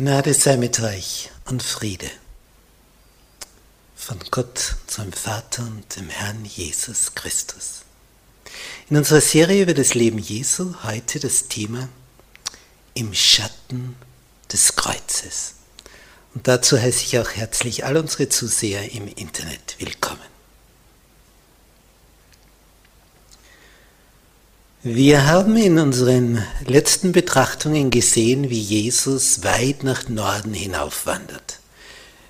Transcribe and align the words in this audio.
Gnade 0.00 0.32
sei 0.32 0.56
mit 0.56 0.80
euch 0.80 1.28
und 1.44 1.62
Friede 1.62 2.10
von 3.94 4.18
Gott, 4.30 4.76
seinem 4.86 5.12
Vater 5.12 5.62
und 5.62 5.94
dem 5.94 6.08
Herrn 6.08 6.46
Jesus 6.46 7.14
Christus. 7.14 7.82
In 8.88 8.96
unserer 8.96 9.20
Serie 9.20 9.64
über 9.64 9.74
das 9.74 9.92
Leben 9.92 10.16
Jesu 10.16 10.74
heute 10.84 11.20
das 11.20 11.48
Thema 11.48 11.90
im 12.94 13.12
Schatten 13.12 13.94
des 14.50 14.74
Kreuzes. 14.74 15.56
Und 16.34 16.48
dazu 16.48 16.80
heiße 16.80 17.02
ich 17.04 17.18
auch 17.18 17.32
herzlich 17.32 17.84
all 17.84 17.98
unsere 17.98 18.30
Zuseher 18.30 18.92
im 18.92 19.06
Internet 19.06 19.76
willkommen. 19.80 20.39
Wir 24.82 25.26
haben 25.26 25.58
in 25.58 25.78
unseren 25.78 26.42
letzten 26.64 27.12
Betrachtungen 27.12 27.90
gesehen, 27.90 28.48
wie 28.48 28.60
Jesus 28.60 29.44
weit 29.44 29.84
nach 29.84 30.08
Norden 30.08 30.54
hinaufwandert. 30.54 31.58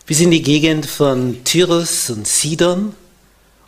Bis 0.04 0.18
in 0.18 0.32
die 0.32 0.42
Gegend 0.42 0.84
von 0.84 1.44
Tyrus 1.44 2.10
und 2.10 2.26
Sidon, 2.26 2.96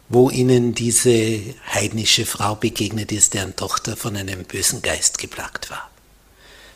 wo 0.09 0.31
ihnen 0.31 0.75
diese 0.75 1.41
heidnische 1.73 2.27
Frau 2.27 2.57
begegnet 2.57 3.13
ist, 3.13 3.35
deren 3.35 3.55
Tochter 3.55 3.97
von 3.97 4.17
einem 4.17 4.43
bösen 4.43 4.83
Geist 4.83 5.19
geplagt 5.19 5.71
war. 5.71 5.89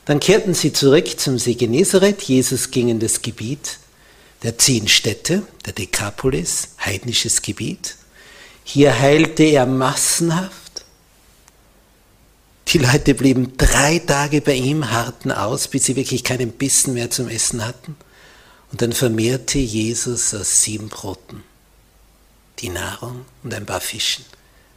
Dann 0.05 0.21
kehrten 0.21 0.55
sie 0.55 0.73
zurück 0.73 1.19
zum 1.19 1.41
See 1.41 1.55
Genezareth. 1.55 2.23
Jesus 2.23 2.71
ging 2.71 2.89
in 2.89 3.01
das 3.01 3.21
Gebiet 3.21 3.81
der 4.45 4.57
zehn 4.59 4.87
Städte, 4.87 5.43
der 5.67 5.73
Dekapolis, 5.73 6.69
heidnisches 6.85 7.43
Gebiet. 7.43 7.97
Hier 8.63 8.97
heilte 8.97 9.43
er 9.43 9.67
massenhaft 9.67 10.66
die 12.69 12.79
Leute 12.79 13.15
blieben 13.15 13.57
drei 13.57 14.01
Tage 14.01 14.41
bei 14.41 14.55
ihm, 14.55 14.91
harten 14.91 15.31
aus, 15.31 15.69
bis 15.69 15.85
sie 15.85 15.97
wirklich 15.97 16.25
keinen 16.25 16.53
Bissen 16.53 16.95
mehr 16.95 17.11
zum 17.11 17.29
Essen 17.29 17.65
hatten. 17.65 17.97
Und 18.73 18.83
dann 18.83 18.93
vermehrte 18.93 19.59
Jesus 19.59 20.35
aus 20.35 20.63
sieben 20.63 20.89
Broten 20.89 21.43
die 22.59 22.69
Nahrung 22.71 23.25
und 23.43 23.55
ein 23.55 23.67
paar 23.67 23.81
Fischen, 23.81 24.25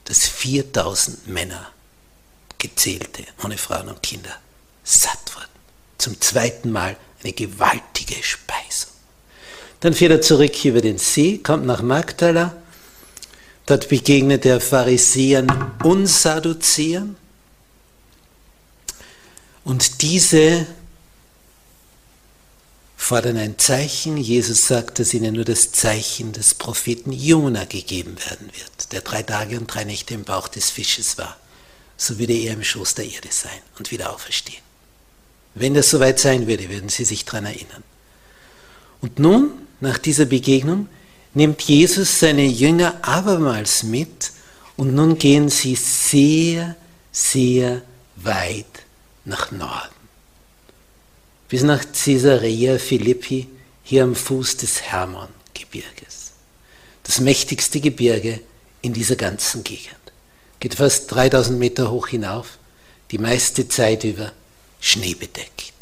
dass 0.05 0.27
4000 0.27 1.27
Männer 1.27 1.71
gezählte, 2.57 3.23
ohne 3.43 3.57
Frauen 3.57 3.89
und 3.89 4.03
Kinder, 4.03 4.35
satt 4.83 5.35
wurden. 5.35 5.47
Zum 5.97 6.19
zweiten 6.21 6.71
Mal 6.71 6.97
eine 7.23 7.33
gewaltige 7.33 8.21
Speisung. 8.21 8.91
Dann 9.79 9.93
fährt 9.93 10.11
er 10.11 10.21
zurück 10.21 10.65
über 10.65 10.81
den 10.81 10.97
See, 10.97 11.37
kommt 11.37 11.65
nach 11.65 11.81
Magdala. 11.81 12.55
Dort 13.65 13.87
begegnet 13.87 14.45
er 14.45 14.59
Pharisäern 14.59 15.73
und 15.83 16.07
Sadduzäern. 16.07 17.15
Und 19.69 20.01
diese 20.01 20.65
fordern 22.97 23.37
ein 23.37 23.59
Zeichen. 23.59 24.17
Jesus 24.17 24.65
sagt, 24.65 24.97
dass 24.97 25.13
ihnen 25.13 25.35
nur 25.35 25.45
das 25.45 25.71
Zeichen 25.71 26.31
des 26.31 26.55
Propheten 26.55 27.11
Jona 27.11 27.65
gegeben 27.65 28.15
werden 28.27 28.47
wird, 28.47 28.91
der 28.93 29.01
drei 29.01 29.21
Tage 29.21 29.59
und 29.59 29.67
drei 29.67 29.83
Nächte 29.83 30.15
im 30.15 30.23
Bauch 30.23 30.47
des 30.47 30.71
Fisches 30.71 31.19
war. 31.19 31.37
So 31.97 32.17
würde 32.17 32.33
er 32.33 32.53
im 32.53 32.63
Schoß 32.63 32.95
der 32.95 33.05
Erde 33.05 33.27
sein 33.29 33.61
und 33.77 33.91
wieder 33.91 34.11
auferstehen. 34.11 34.63
Wenn 35.53 35.75
das 35.75 35.91
soweit 35.91 36.17
sein 36.17 36.47
würde, 36.47 36.67
würden 36.67 36.89
sie 36.89 37.05
sich 37.05 37.25
daran 37.25 37.45
erinnern. 37.45 37.83
Und 39.01 39.19
nun, 39.19 39.51
nach 39.81 39.99
dieser 39.99 40.25
Begegnung, 40.25 40.89
nimmt 41.35 41.61
Jesus 41.61 42.19
seine 42.19 42.47
Jünger 42.47 42.97
abermals 43.03 43.83
mit 43.83 44.31
und 44.77 44.95
nun 44.95 45.19
gehen 45.19 45.49
sie 45.49 45.75
sehr, 45.75 46.75
sehr 47.11 47.83
weit 48.15 48.65
nach 49.25 49.51
Norden. 49.51 49.95
Bis 51.47 51.63
nach 51.63 51.83
Caesarea 51.91 52.77
Philippi, 52.77 53.47
hier 53.83 54.03
am 54.03 54.15
Fuß 54.15 54.57
des 54.57 54.83
Hermongebirges. 54.83 56.33
Das 57.03 57.19
mächtigste 57.19 57.79
Gebirge 57.79 58.39
in 58.81 58.93
dieser 58.93 59.15
ganzen 59.15 59.63
Gegend. 59.63 59.95
Geht 60.59 60.75
fast 60.75 61.11
3000 61.11 61.57
Meter 61.57 61.89
hoch 61.89 62.07
hinauf, 62.07 62.59
die 63.11 63.17
meiste 63.17 63.67
Zeit 63.67 64.03
über 64.03 64.31
schneebedeckt. 64.79 65.73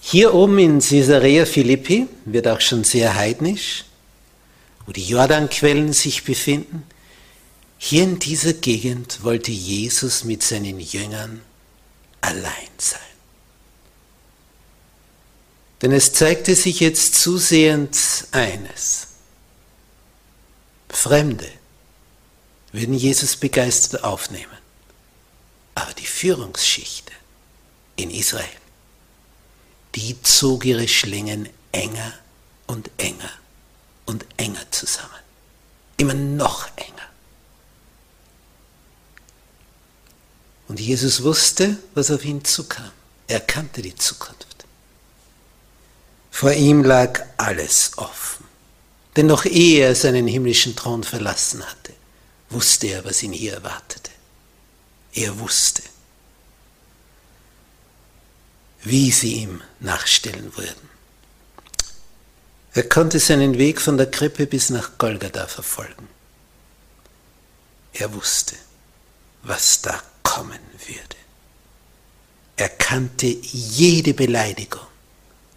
Hier 0.00 0.34
oben 0.34 0.58
in 0.58 0.80
Caesarea 0.80 1.46
Philippi 1.46 2.08
wird 2.24 2.48
auch 2.48 2.60
schon 2.60 2.84
sehr 2.84 3.14
heidnisch, 3.14 3.84
wo 4.84 4.92
die 4.92 5.06
Jordanquellen 5.06 5.92
sich 5.92 6.24
befinden, 6.24 6.84
hier 7.84 8.04
in 8.04 8.20
dieser 8.20 8.52
Gegend 8.52 9.24
wollte 9.24 9.50
Jesus 9.50 10.22
mit 10.22 10.44
seinen 10.44 10.78
Jüngern 10.78 11.42
allein 12.20 12.70
sein. 12.78 13.00
Denn 15.82 15.90
es 15.90 16.12
zeigte 16.12 16.54
sich 16.54 16.78
jetzt 16.78 17.16
zusehends 17.16 18.28
eines. 18.30 19.08
Fremde 20.90 21.50
würden 22.70 22.94
Jesus 22.94 23.34
begeistert 23.34 24.04
aufnehmen. 24.04 24.58
Aber 25.74 25.92
die 25.94 26.06
Führungsschichte 26.06 27.12
in 27.96 28.12
Israel, 28.12 28.46
die 29.96 30.22
zog 30.22 30.64
ihre 30.64 30.86
Schlingen 30.86 31.48
enger 31.72 32.14
und 32.68 32.92
enger 32.98 33.32
und 34.06 34.24
enger 34.36 34.70
zusammen. 34.70 35.10
Immer 35.96 36.14
noch 36.14 36.68
enger. 36.76 37.11
Und 40.72 40.80
Jesus 40.80 41.22
wusste, 41.22 41.76
was 41.92 42.10
auf 42.10 42.24
ihn 42.24 42.46
zukam. 42.46 42.90
Er 43.26 43.40
kannte 43.40 43.82
die 43.82 43.94
Zukunft. 43.94 44.64
Vor 46.30 46.52
ihm 46.52 46.82
lag 46.82 47.20
alles 47.36 47.90
offen. 47.96 48.46
Denn 49.14 49.26
noch 49.26 49.44
ehe 49.44 49.84
er 49.84 49.94
seinen 49.94 50.26
himmlischen 50.26 50.74
Thron 50.74 51.04
verlassen 51.04 51.62
hatte, 51.62 51.92
wusste 52.48 52.86
er, 52.86 53.04
was 53.04 53.22
ihn 53.22 53.34
hier 53.34 53.52
erwartete. 53.52 54.12
Er 55.12 55.38
wusste, 55.40 55.82
wie 58.82 59.10
sie 59.10 59.42
ihm 59.42 59.60
nachstellen 59.78 60.56
würden. 60.56 60.88
Er 62.72 62.88
konnte 62.88 63.18
seinen 63.18 63.58
Weg 63.58 63.78
von 63.78 63.98
der 63.98 64.10
Krippe 64.10 64.46
bis 64.46 64.70
nach 64.70 64.96
Golgatha 64.96 65.46
verfolgen. 65.48 66.08
Er 67.92 68.14
wusste, 68.14 68.56
was 69.42 69.82
da 69.82 70.02
kommen 70.32 70.60
würde. 70.86 71.16
Er 72.56 72.70
kannte 72.70 73.26
jede 73.26 74.14
Beleidigung, 74.14 74.86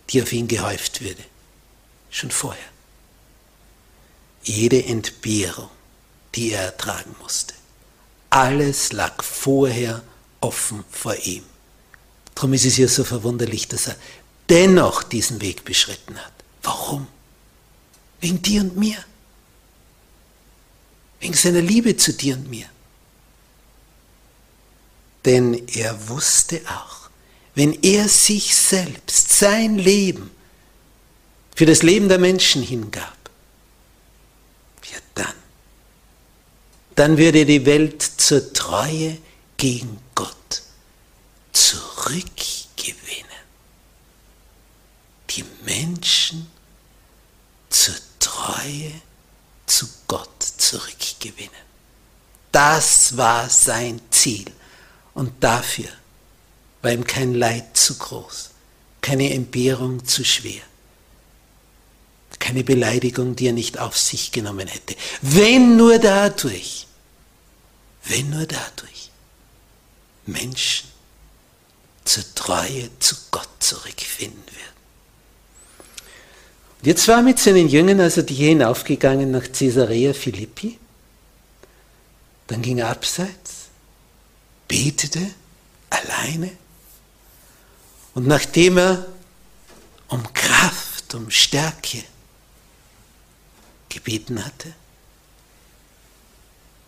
die 0.10 0.22
auf 0.22 0.34
ihn 0.34 0.50
gehäuft 0.50 1.00
würde, 1.00 1.24
schon 2.10 2.30
vorher. 2.30 2.70
Jede 4.44 4.84
Entbehrung, 4.84 5.70
die 6.36 6.52
er 6.52 6.64
ertragen 6.64 7.16
musste. 7.22 7.54
Alles 8.30 8.92
lag 8.92 9.24
vorher 9.24 10.04
offen 10.42 10.84
vor 10.92 11.16
ihm. 11.24 11.44
Darum 12.34 12.52
ist 12.52 12.66
es 12.66 12.76
ja 12.76 12.90
so 12.90 13.06
verwunderlich, 13.06 13.70
dass 13.70 13.88
er 13.88 13.96
dennoch 14.50 15.04
diesen 15.04 15.40
Weg 15.40 15.64
beschritten 15.64 16.18
hat. 16.18 16.34
Warum? 16.64 17.08
Wegen 18.20 18.42
dir 18.42 18.60
und 18.60 18.76
mir. 18.76 18.98
Wegen 21.22 21.34
seiner 21.34 21.62
Liebe 21.62 21.96
zu 21.96 22.12
dir 22.12 22.36
und 22.36 22.50
mir. 22.50 22.68
Denn 25.26 25.68
er 25.70 26.08
wusste 26.08 26.62
auch, 26.68 27.10
wenn 27.56 27.82
er 27.82 28.08
sich 28.08 28.56
selbst, 28.56 29.34
sein 29.34 29.78
Leben 29.78 30.30
für 31.56 31.66
das 31.66 31.82
Leben 31.82 32.10
der 32.10 32.20
Menschen 32.20 32.62
hingab, 32.62 33.18
ja 34.92 35.00
dann, 35.16 35.34
dann 36.96 37.18
würde 37.18 37.46
die 37.46 37.66
Welt 37.66 38.02
zur 38.04 38.54
Treue 38.54 39.18
gegen 39.58 39.98
Gott 40.14 40.62
zurückgewinnen. 41.54 43.26
Die 45.32 45.46
Menschen 45.66 46.48
zur 47.70 47.96
Treue 48.20 48.92
zu 49.66 49.88
Gott 50.08 50.44
zurückgewinnen. 50.44 51.52
Das 52.52 53.18
war 53.18 53.50
sein 53.50 54.00
Ziel. 54.12 54.46
Und 55.16 55.32
dafür 55.44 55.90
war 56.84 56.92
ihm 56.92 57.08
kein 57.08 57.34
Leid 57.34 57.76
zu 57.76 57.98
groß, 57.98 58.52
keine 59.02 59.34
Entbehrung 59.34 60.06
zu 60.06 60.24
schwer, 60.24 60.62
keine 62.38 62.64
Beleidigung, 62.64 63.36
die 63.36 63.48
er 63.48 63.54
nicht 63.54 63.80
auf 63.80 63.98
sich 63.98 64.32
genommen 64.32 64.68
hätte. 64.68 64.96
Wenn 65.22 65.78
nur 65.78 65.98
dadurch, 65.98 66.86
wenn 68.04 68.30
nur 68.30 68.46
dadurch 68.46 69.10
Menschen 70.28 70.90
zur 72.04 72.24
Treue 72.36 72.90
zu 73.00 73.16
Gott 73.32 73.50
zurückfinden 73.60 74.46
werden. 74.46 74.76
Und 76.80 76.88
jetzt 76.88 77.08
war 77.08 77.22
mit 77.22 77.40
seinen 77.40 77.68
Jüngern 77.68 78.00
also 78.00 78.22
die 78.22 78.36
hinaufgegangen 78.36 79.32
nach 79.32 79.52
Caesarea 79.52 80.14
Philippi. 80.14 80.78
Dann 82.48 82.62
ging 82.62 82.78
er 82.78 82.90
abseits, 82.90 83.55
betete 84.68 85.32
alleine. 85.90 86.52
Und 88.14 88.28
nachdem 88.28 88.78
er 88.78 89.06
um 90.08 90.34
Kraft, 90.34 91.14
um 91.14 91.30
Stärke 91.30 92.04
gebeten 93.90 94.44
hatte, 94.44 94.74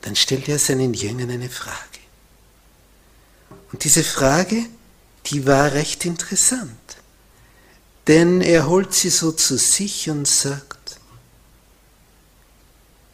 dann 0.01 0.15
stellte 0.15 0.51
er 0.53 0.59
seinen 0.59 0.93
Jüngern 0.93 1.29
eine 1.29 1.49
Frage. 1.49 1.77
Und 3.71 3.83
diese 3.83 4.03
Frage, 4.03 4.65
die 5.25 5.45
war 5.45 5.73
recht 5.73 6.05
interessant. 6.05 6.77
Denn 8.07 8.41
er 8.41 8.67
holt 8.67 8.93
sie 8.93 9.09
so 9.09 9.33
zu 9.33 9.57
sich 9.57 10.09
und 10.09 10.27
sagt, 10.27 10.99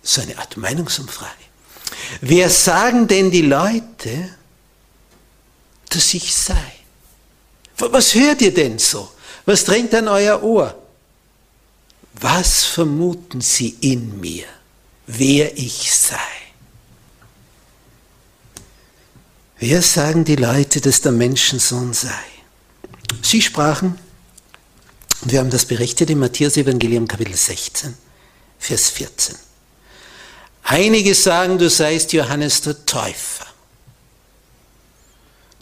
so 0.04 0.21
eine 0.21 0.38
Art 0.38 0.57
Meinungsumfrage. 0.57 1.31
Wer 2.21 2.50
sagen 2.50 3.07
denn 3.07 3.31
die 3.31 3.42
Leute, 3.42 4.36
dass 5.95 6.13
ich 6.13 6.34
sei? 6.34 6.74
Was 7.78 8.13
hört 8.13 8.42
ihr 8.42 8.54
denn 8.54 8.80
so? 8.80 9.12
Was 9.45 9.66
drängt 9.66 9.94
an 9.94 10.07
euer 10.07 10.42
Ohr? 10.42 10.78
Was 12.13 12.63
vermuten 12.63 13.42
sie 13.42 13.75
in 13.81 14.19
mir, 14.19 14.45
wer 15.07 15.57
ich 15.57 15.94
sei? 15.94 16.18
Wer 19.57 19.81
sagen 19.81 20.24
die 20.24 20.36
Leute, 20.36 20.81
dass 20.81 21.01
der 21.01 21.12
Menschensohn 21.12 21.94
sei? 21.94 22.10
Sie 23.22 23.42
sprachen, 23.42 23.98
und 25.22 25.31
wir 25.31 25.39
haben 25.39 25.50
das 25.50 25.66
berichtet 25.66 26.10
im 26.10 26.19
Matthäus-Evangelium 26.19 27.07
Kapitel 27.07 27.36
16, 27.36 27.96
Vers 28.60 28.89
14. 28.89 29.36
Einige 30.63 31.16
sagen, 31.16 31.57
du 31.57 31.69
seist 31.69 32.13
Johannes 32.13 32.62
der 32.62 32.86
Täufer. 32.86 33.46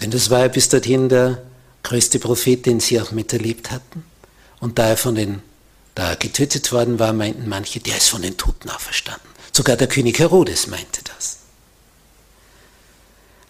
Denn 0.02 0.12
das 0.12 0.30
war 0.30 0.40
ja 0.40 0.48
bis 0.48 0.70
dorthin 0.70 1.10
der 1.10 1.42
größte 1.84 2.20
Prophet, 2.20 2.66
den 2.66 2.80
sie 2.80 3.00
auch 3.00 3.12
miterlebt 3.12 3.72
hatten. 3.72 4.04
Und 4.60 4.80
da 4.80 4.90
er 4.90 4.98
von 4.98 5.16
den, 5.16 5.42
da 5.96 6.12
er 6.12 6.16
getötet 6.16 6.72
worden 6.72 7.00
war, 7.00 7.14
meinten 7.14 7.48
manche, 7.48 7.80
der 7.80 7.98
ist 7.98 8.10
von 8.10 8.22
den 8.22 8.38
Toten 8.38 8.70
auferstanden. 8.70 9.30
Sogar 9.52 9.76
der 9.76 9.88
König 9.88 10.20
Herodes 10.20 10.68
meinte 10.68 11.02
das. 11.04 11.38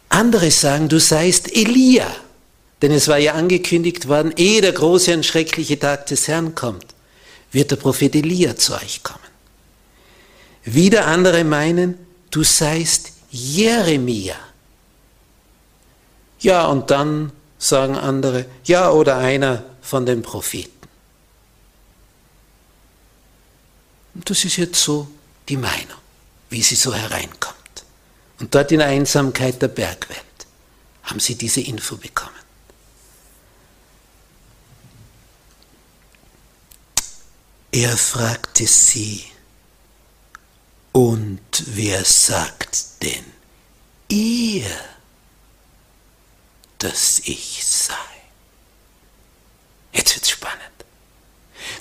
Andere 0.09 0.51
sagen, 0.51 0.89
du 0.89 0.99
seist 0.99 1.55
Elia. 1.55 2.07
Denn 2.81 2.91
es 2.91 3.07
war 3.07 3.17
ja 3.17 3.33
angekündigt 3.33 4.07
worden, 4.07 4.33
ehe 4.35 4.61
der 4.61 4.71
große 4.71 5.13
und 5.13 5.25
schreckliche 5.25 5.77
Tag 5.79 6.07
des 6.07 6.27
Herrn 6.27 6.55
kommt, 6.55 6.85
wird 7.51 7.71
der 7.71 7.75
Prophet 7.75 8.15
Elia 8.15 8.55
zu 8.55 8.73
euch 8.73 9.03
kommen. 9.03 9.19
Wieder 10.63 11.05
andere 11.05 11.43
meinen, 11.43 11.97
du 12.31 12.43
seist 12.43 13.11
Jeremia. 13.29 14.35
Ja, 16.41 16.65
und 16.65 16.91
dann 16.91 17.31
sagen 17.57 17.95
andere, 17.95 18.45
ja, 18.65 18.89
oder 18.91 19.17
einer 19.17 19.63
von 19.81 20.05
den 20.05 20.21
Propheten. 20.21 20.71
Und 24.13 24.29
das 24.29 24.43
ist 24.43 24.57
jetzt 24.57 24.81
so 24.81 25.07
die 25.47 25.57
Meinung, 25.57 25.99
wie 26.49 26.61
sie 26.61 26.75
so 26.75 26.93
hereinkommt. 26.93 27.55
Und 28.39 28.53
dort 28.53 28.71
in 28.71 28.79
der 28.79 28.87
Einsamkeit 28.87 29.61
der 29.61 29.67
Bergwelt 29.67 30.19
haben 31.03 31.19
sie 31.19 31.35
diese 31.35 31.61
Info 31.61 31.95
bekommen. 31.95 32.31
Er 37.71 37.95
fragte 37.95 38.67
sie, 38.67 39.23
und 40.91 41.63
wer 41.67 42.03
sagt 42.03 43.01
denn 43.01 43.23
ihr, 44.09 44.65
dass 46.83 47.21
ich 47.25 47.63
sei? 47.65 47.93
Jetzt 49.93 50.15
wird's 50.15 50.29
spannend. 50.29 50.59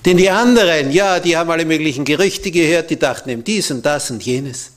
Denn 0.05 0.17
die 0.17 0.31
anderen, 0.31 0.93
ja, 0.93 1.21
die 1.21 1.37
haben 1.37 1.51
alle 1.51 1.65
möglichen 1.65 2.05
Gerüchte 2.05 2.51
gehört, 2.51 2.91
die 2.91 2.99
dachten 2.99 3.31
eben 3.31 3.45
dies 3.45 3.71
und 3.71 3.85
das 3.85 4.11
und 4.11 4.23
jenes. 4.23 4.73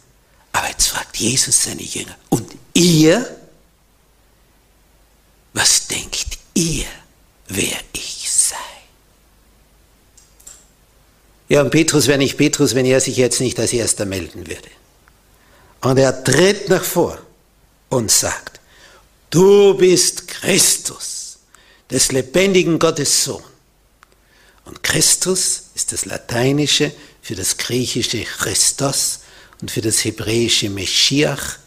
Aber 0.51 0.69
jetzt 0.69 0.87
fragt 0.87 1.17
Jesus 1.17 1.63
seine 1.63 1.81
Jünger, 1.81 2.15
und 2.29 2.51
ihr? 2.73 3.37
Was 5.53 5.87
denkt 5.87 6.37
ihr, 6.53 6.85
wer 7.47 7.77
ich 7.93 8.31
sei? 8.31 8.55
Ja, 11.49 11.61
und 11.61 11.69
Petrus 11.69 12.07
wäre 12.07 12.17
nicht 12.17 12.37
Petrus, 12.37 12.75
wenn 12.75 12.85
er 12.85 12.99
sich 12.99 13.17
jetzt 13.17 13.39
nicht 13.39 13.59
als 13.59 13.73
erster 13.73 14.05
melden 14.05 14.47
würde. 14.47 14.69
Und 15.81 15.97
er 15.97 16.23
tritt 16.23 16.69
nach 16.69 16.83
vor 16.83 17.19
und 17.89 18.09
sagt, 18.09 18.59
du 19.33 19.73
bist 19.75 20.27
Christus, 20.27 21.39
des 21.89 22.11
lebendigen 22.11 22.79
Gottes 22.79 23.23
Sohn. 23.23 23.43
Und 24.65 24.83
Christus 24.83 25.63
ist 25.75 25.91
das 25.91 26.05
Lateinische 26.05 26.91
für 27.21 27.35
das 27.35 27.57
griechische 27.57 28.23
Christos 28.23 29.21
und 29.61 29.71
für 29.71 29.81
das 29.81 30.03
hebräische 30.03 30.69
Meschiach, 30.69 31.57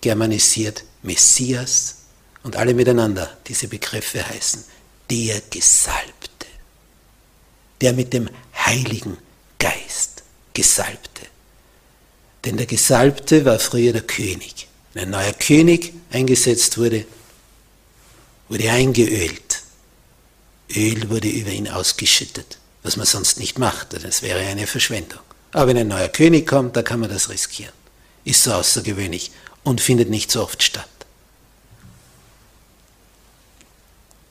germanisiert 0.00 0.84
Messias 1.02 1.96
und 2.42 2.56
alle 2.56 2.72
miteinander 2.72 3.36
diese 3.46 3.68
Begriffe 3.68 4.26
heißen 4.26 4.64
der 5.10 5.42
Gesalbte 5.50 6.30
der 7.80 7.92
mit 7.92 8.12
dem 8.12 8.28
Heiligen 8.54 9.16
Geist 9.58 10.22
Gesalbte. 10.52 11.26
Denn 12.44 12.56
der 12.56 12.66
Gesalbte 12.66 13.44
war 13.44 13.58
früher 13.58 13.92
der 13.92 14.02
König. 14.02 14.66
Wenn 14.92 15.04
ein 15.04 15.10
neuer 15.10 15.32
König 15.32 15.92
eingesetzt 16.10 16.78
wurde, 16.78 17.06
wurde 18.48 18.70
eingeölt. 18.70 19.62
Öl 20.74 21.10
wurde 21.10 21.28
über 21.28 21.50
ihn 21.50 21.68
ausgeschüttet, 21.68 22.58
was 22.82 22.96
man 22.96 23.06
sonst 23.06 23.38
nicht 23.38 23.58
macht, 23.58 23.92
das 24.04 24.22
wäre 24.22 24.40
eine 24.40 24.66
Verschwendung. 24.66 25.20
Aber 25.52 25.68
wenn 25.68 25.78
ein 25.78 25.88
neuer 25.88 26.08
König 26.08 26.46
kommt, 26.46 26.76
da 26.76 26.82
kann 26.82 27.00
man 27.00 27.10
das 27.10 27.28
riskieren. 27.28 27.72
Ist 28.24 28.42
so 28.42 28.52
außergewöhnlich 28.52 29.32
und 29.64 29.80
findet 29.80 30.10
nicht 30.10 30.30
so 30.30 30.42
oft 30.42 30.62
statt. 30.62 30.88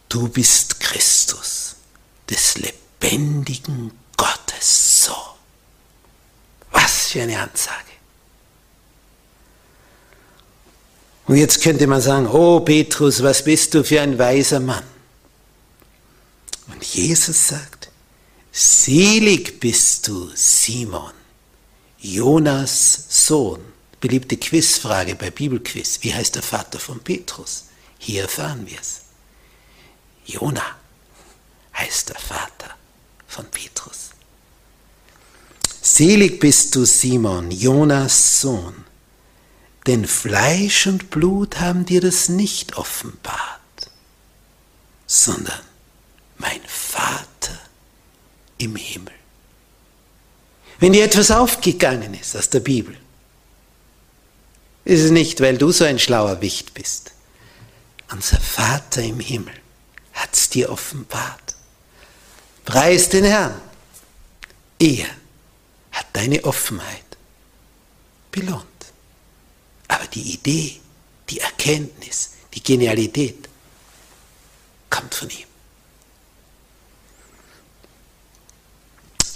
Du 0.08 0.28
bist 0.28 0.80
Christus 0.80 1.75
des 2.30 2.58
lebendigen 2.58 3.92
Gottes 4.18 5.06
Sohn. 5.06 5.16
Was 6.72 7.10
für 7.10 7.22
eine 7.22 7.39
Ansage. 7.39 7.88
Und 11.29 11.36
jetzt 11.36 11.62
könnte 11.62 11.86
man 11.86 12.01
sagen, 12.01 12.25
oh 12.25 12.59
Petrus, 12.62 13.21
was 13.21 13.43
bist 13.43 13.75
du 13.75 13.83
für 13.83 14.01
ein 14.01 14.17
weiser 14.17 14.59
Mann? 14.59 14.83
Und 16.74 16.83
Jesus 16.83 17.50
sagt, 17.50 17.91
selig 18.51 19.59
bist 19.59 20.07
du, 20.07 20.31
Simon, 20.33 21.12
Jonas 22.00 23.05
Sohn. 23.09 23.59
Beliebte 24.01 24.38
Quizfrage 24.38 25.13
bei 25.13 25.29
Bibelquiz. 25.29 26.00
Wie 26.01 26.12
heißt 26.12 26.33
der 26.33 26.41
Vater 26.41 26.79
von 26.79 27.00
Petrus? 27.00 27.65
Hier 28.00 28.24
erfahren 28.24 28.65
wir 28.65 28.79
es. 28.81 29.01
Jona 30.25 30.65
heißt 31.77 32.09
der 32.09 32.17
Vater 32.17 32.74
von 33.27 33.45
Petrus. 33.51 34.09
Selig 35.79 36.39
bist 36.39 36.75
du, 36.75 36.86
Simon, 36.86 37.51
Jonas 37.51 38.41
Sohn, 38.41 38.88
denn 39.89 40.05
Fleisch 40.05 40.86
und 40.86 41.10
Blut 41.10 41.60
haben 41.60 41.84
dir 41.84 42.00
das 42.00 42.29
nicht 42.29 42.77
offenbart, 42.77 43.89
sondern 45.08 45.62
mein 46.38 46.62
Vater 46.67 47.58
im 48.60 48.75
Himmel. 48.75 49.15
Wenn 50.77 50.93
dir 50.93 51.03
etwas 51.03 51.31
aufgegangen 51.31 52.13
ist 52.13 52.38
aus 52.38 52.51
der 52.51 52.60
Bibel, 52.60 52.96
ist 54.86 55.01
es 55.01 55.10
nicht, 55.10 55.41
weil 55.41 55.58
du 55.58 55.72
so 55.72 55.86
ein 55.86 55.98
schlauer 55.98 56.39
Wicht 56.39 56.75
bist. 56.75 57.13
Unser 58.12 58.39
Vater 58.39 59.01
im 59.01 59.19
Himmel 59.19 59.55
hat 60.13 60.36
es 60.36 60.51
dir 60.51 60.72
offenbart. 60.72 61.55
Preis 62.63 63.10
den 63.10 63.25
Herrn. 63.25 63.60
Er 64.77 65.08
hat 65.93 66.05
deine 66.13 66.43
Offenheit 66.43 67.17
belohnt. 68.29 68.69
Aber 69.89 70.08
die 70.08 70.34
Idee, 70.34 70.79
die 71.29 71.41
Erkenntnis, 71.41 72.31
die 72.53 72.63
Genialität 72.63 73.50
kommt 74.89 75.13
von 75.13 75.29
ihm. 75.29 75.50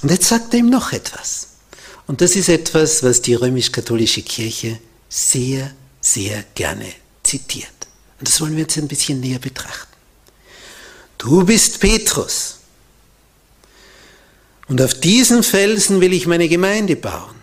Und 0.01 0.12
jetzt 0.12 0.27
sagt 0.27 0.53
er 0.53 0.60
ihm 0.60 0.69
noch 0.69 0.91
etwas. 0.93 1.48
Und 2.07 2.22
das 2.22 2.36
ist 2.36 2.50
etwas, 2.50 3.03
was 3.03 3.22
die 3.22 3.36
römisch-katholische 3.36 4.22
Kirche 4.22 4.79
sehr, 5.10 5.74
sehr 6.01 6.43
gerne 6.55 6.93
zitiert. 7.24 7.69
Und 8.19 8.27
das 8.27 8.41
wollen 8.41 8.55
wir 8.55 8.63
jetzt 8.63 8.77
ein 8.77 8.88
bisschen 8.88 9.22
näher 9.22 9.39
betrachten. 9.39 9.93
Du 11.17 11.45
bist 11.45 11.79
Petrus. 11.79 12.60
Und 14.67 14.81
auf 14.81 14.93
diesen 14.93 15.43
Felsen 15.43 16.01
will 16.01 16.13
ich 16.13 16.27
meine 16.27 16.50
Gemeinde 16.50 16.95
bauen. 16.95 17.36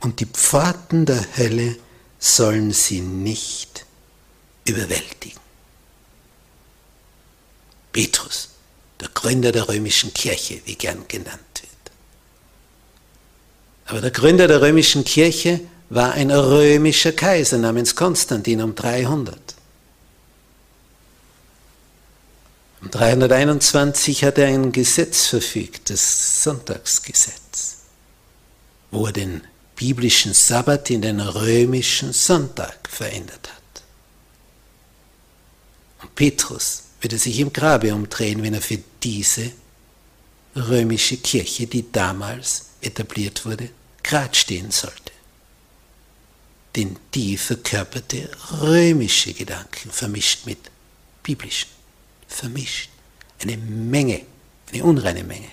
Und 0.00 0.20
die 0.20 0.26
Pforten 0.26 1.06
der 1.06 1.24
Hölle 1.36 1.76
sollen 2.20 2.72
sie 2.72 3.00
nicht 3.00 3.86
überwältigen. 4.64 5.40
Petrus, 7.92 8.50
der 9.00 9.08
Gründer 9.08 9.50
der 9.50 9.68
römischen 9.68 10.14
Kirche, 10.14 10.60
wie 10.66 10.76
gern 10.76 11.08
genannt 11.08 11.40
wird. 11.54 11.92
Aber 13.86 14.00
der 14.00 14.10
Gründer 14.12 14.46
der 14.46 14.60
römischen 14.60 15.04
Kirche 15.04 15.60
war 15.88 16.12
ein 16.12 16.30
römischer 16.30 17.10
Kaiser 17.10 17.58
namens 17.58 17.96
Konstantin 17.96 18.62
um 18.62 18.74
300. 18.74 19.38
Um 22.82 22.90
321 22.90 24.24
hat 24.24 24.38
er 24.38 24.46
ein 24.46 24.72
Gesetz 24.72 25.26
verfügt, 25.26 25.90
das 25.90 26.44
Sonntagsgesetz, 26.44 27.78
wo 28.90 29.06
er 29.06 29.12
den 29.12 29.42
biblischen 29.80 30.34
Sabbat 30.34 30.90
in 30.90 31.00
den 31.00 31.20
römischen 31.20 32.12
Sonntag 32.12 32.86
verändert 32.86 33.48
hat. 33.50 33.82
Und 36.02 36.14
Petrus 36.14 36.82
würde 37.00 37.16
sich 37.16 37.40
im 37.40 37.50
Grabe 37.50 37.94
umdrehen, 37.94 38.42
wenn 38.42 38.52
er 38.52 38.60
für 38.60 38.78
diese 39.02 39.52
römische 40.54 41.16
Kirche, 41.16 41.66
die 41.66 41.90
damals 41.90 42.66
etabliert 42.82 43.46
wurde, 43.46 43.70
grad 44.02 44.36
stehen 44.36 44.70
sollte. 44.70 45.12
Denn 46.76 46.98
die 47.14 47.38
verkörperte 47.38 48.28
römische 48.60 49.32
Gedanken 49.32 49.90
vermischt 49.90 50.44
mit 50.44 50.58
biblischen 51.22 51.70
vermischt. 52.28 52.90
Eine 53.40 53.56
Menge, 53.56 54.26
eine 54.70 54.84
unreine 54.84 55.24
Menge. 55.24 55.48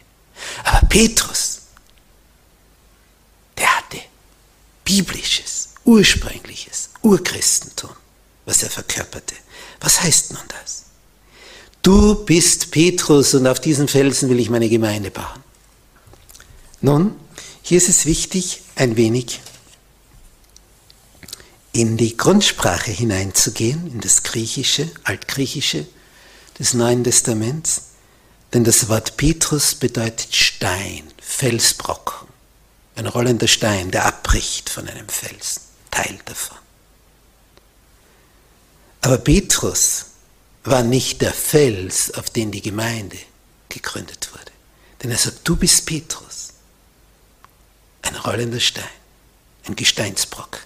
Aber 0.65 0.85
Petrus, 0.87 1.61
der 3.57 3.77
hatte 3.77 4.01
biblisches, 4.97 5.69
ursprüngliches, 5.85 6.89
Urchristentum, 7.03 7.91
was 8.45 8.63
er 8.63 8.69
verkörperte. 8.69 9.35
Was 9.79 10.01
heißt 10.01 10.33
nun 10.33 10.41
das? 10.47 10.85
Du 11.83 12.25
bist 12.25 12.71
Petrus 12.71 13.35
und 13.35 13.45
auf 13.45 13.59
diesen 13.59 13.87
Felsen 13.87 14.29
will 14.29 14.39
ich 14.39 14.49
meine 14.49 14.69
Gemeinde 14.69 15.11
bauen. 15.11 15.43
Nun, 16.81 17.15
hier 17.61 17.77
ist 17.77 17.89
es 17.89 18.05
wichtig, 18.05 18.63
ein 18.75 18.97
wenig 18.97 19.39
in 21.73 21.95
die 21.95 22.17
Grundsprache 22.17 22.89
hineinzugehen, 22.89 23.91
in 23.91 24.01
das 24.01 24.23
Griechische, 24.23 24.89
Altgriechische, 25.03 25.85
des 26.57 26.73
Neuen 26.73 27.03
Testaments, 27.03 27.89
denn 28.51 28.63
das 28.63 28.89
Wort 28.89 29.15
Petrus 29.15 29.75
bedeutet 29.75 30.35
Stein, 30.35 31.03
Felsbrocken, 31.21 32.26
ein 32.97 33.07
rollender 33.07 33.47
Stein, 33.47 33.91
der 33.91 34.05
abbricht 34.05 34.69
von 34.69 34.87
einem 34.87 35.07
Felsen, 35.07 35.61
Teil 35.91 36.19
davon. 36.25 36.57
Aber 39.01 39.19
Petrus 39.19 40.07
war 40.63 40.83
nicht 40.83 41.21
der 41.21 41.33
Fels, 41.33 42.13
auf 42.15 42.29
den 42.29 42.51
die 42.51 42.61
Gemeinde 42.61 43.17
gegründet 43.69 44.29
wurde. 44.33 44.51
Denn 45.01 45.11
er 45.11 45.17
sagt, 45.17 45.47
du 45.47 45.55
bist 45.55 45.85
Petrus, 45.85 46.49
ein 48.01 48.15
rollender 48.15 48.59
Stein, 48.59 48.83
ein 49.65 49.75
Gesteinsbrocken. 49.75 50.61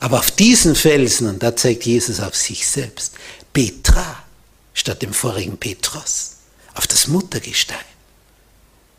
Aber 0.00 0.18
auf 0.18 0.30
diesen 0.30 0.76
Felsen, 0.76 1.28
und 1.28 1.42
da 1.42 1.56
zeigt 1.56 1.86
Jesus 1.86 2.20
auf 2.20 2.36
sich 2.36 2.66
selbst, 2.66 3.14
Petra, 3.54 4.22
statt 4.74 5.00
dem 5.00 5.14
vorigen 5.14 5.56
Petrus, 5.56 6.32
auf 6.74 6.86
das 6.86 7.06
Muttergestein. 7.06 7.78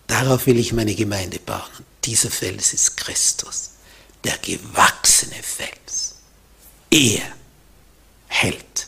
Darauf 0.07 0.45
will 0.45 0.59
ich 0.59 0.73
meine 0.73 0.95
Gemeinde 0.95 1.39
bauen. 1.39 1.69
Und 1.77 1.85
dieser 2.03 2.29
Fels 2.29 2.73
ist 2.73 2.97
Christus, 2.97 3.71
der 4.23 4.37
gewachsene 4.37 5.41
Fels. 5.41 6.15
Er 6.91 7.23
hält 8.27 8.87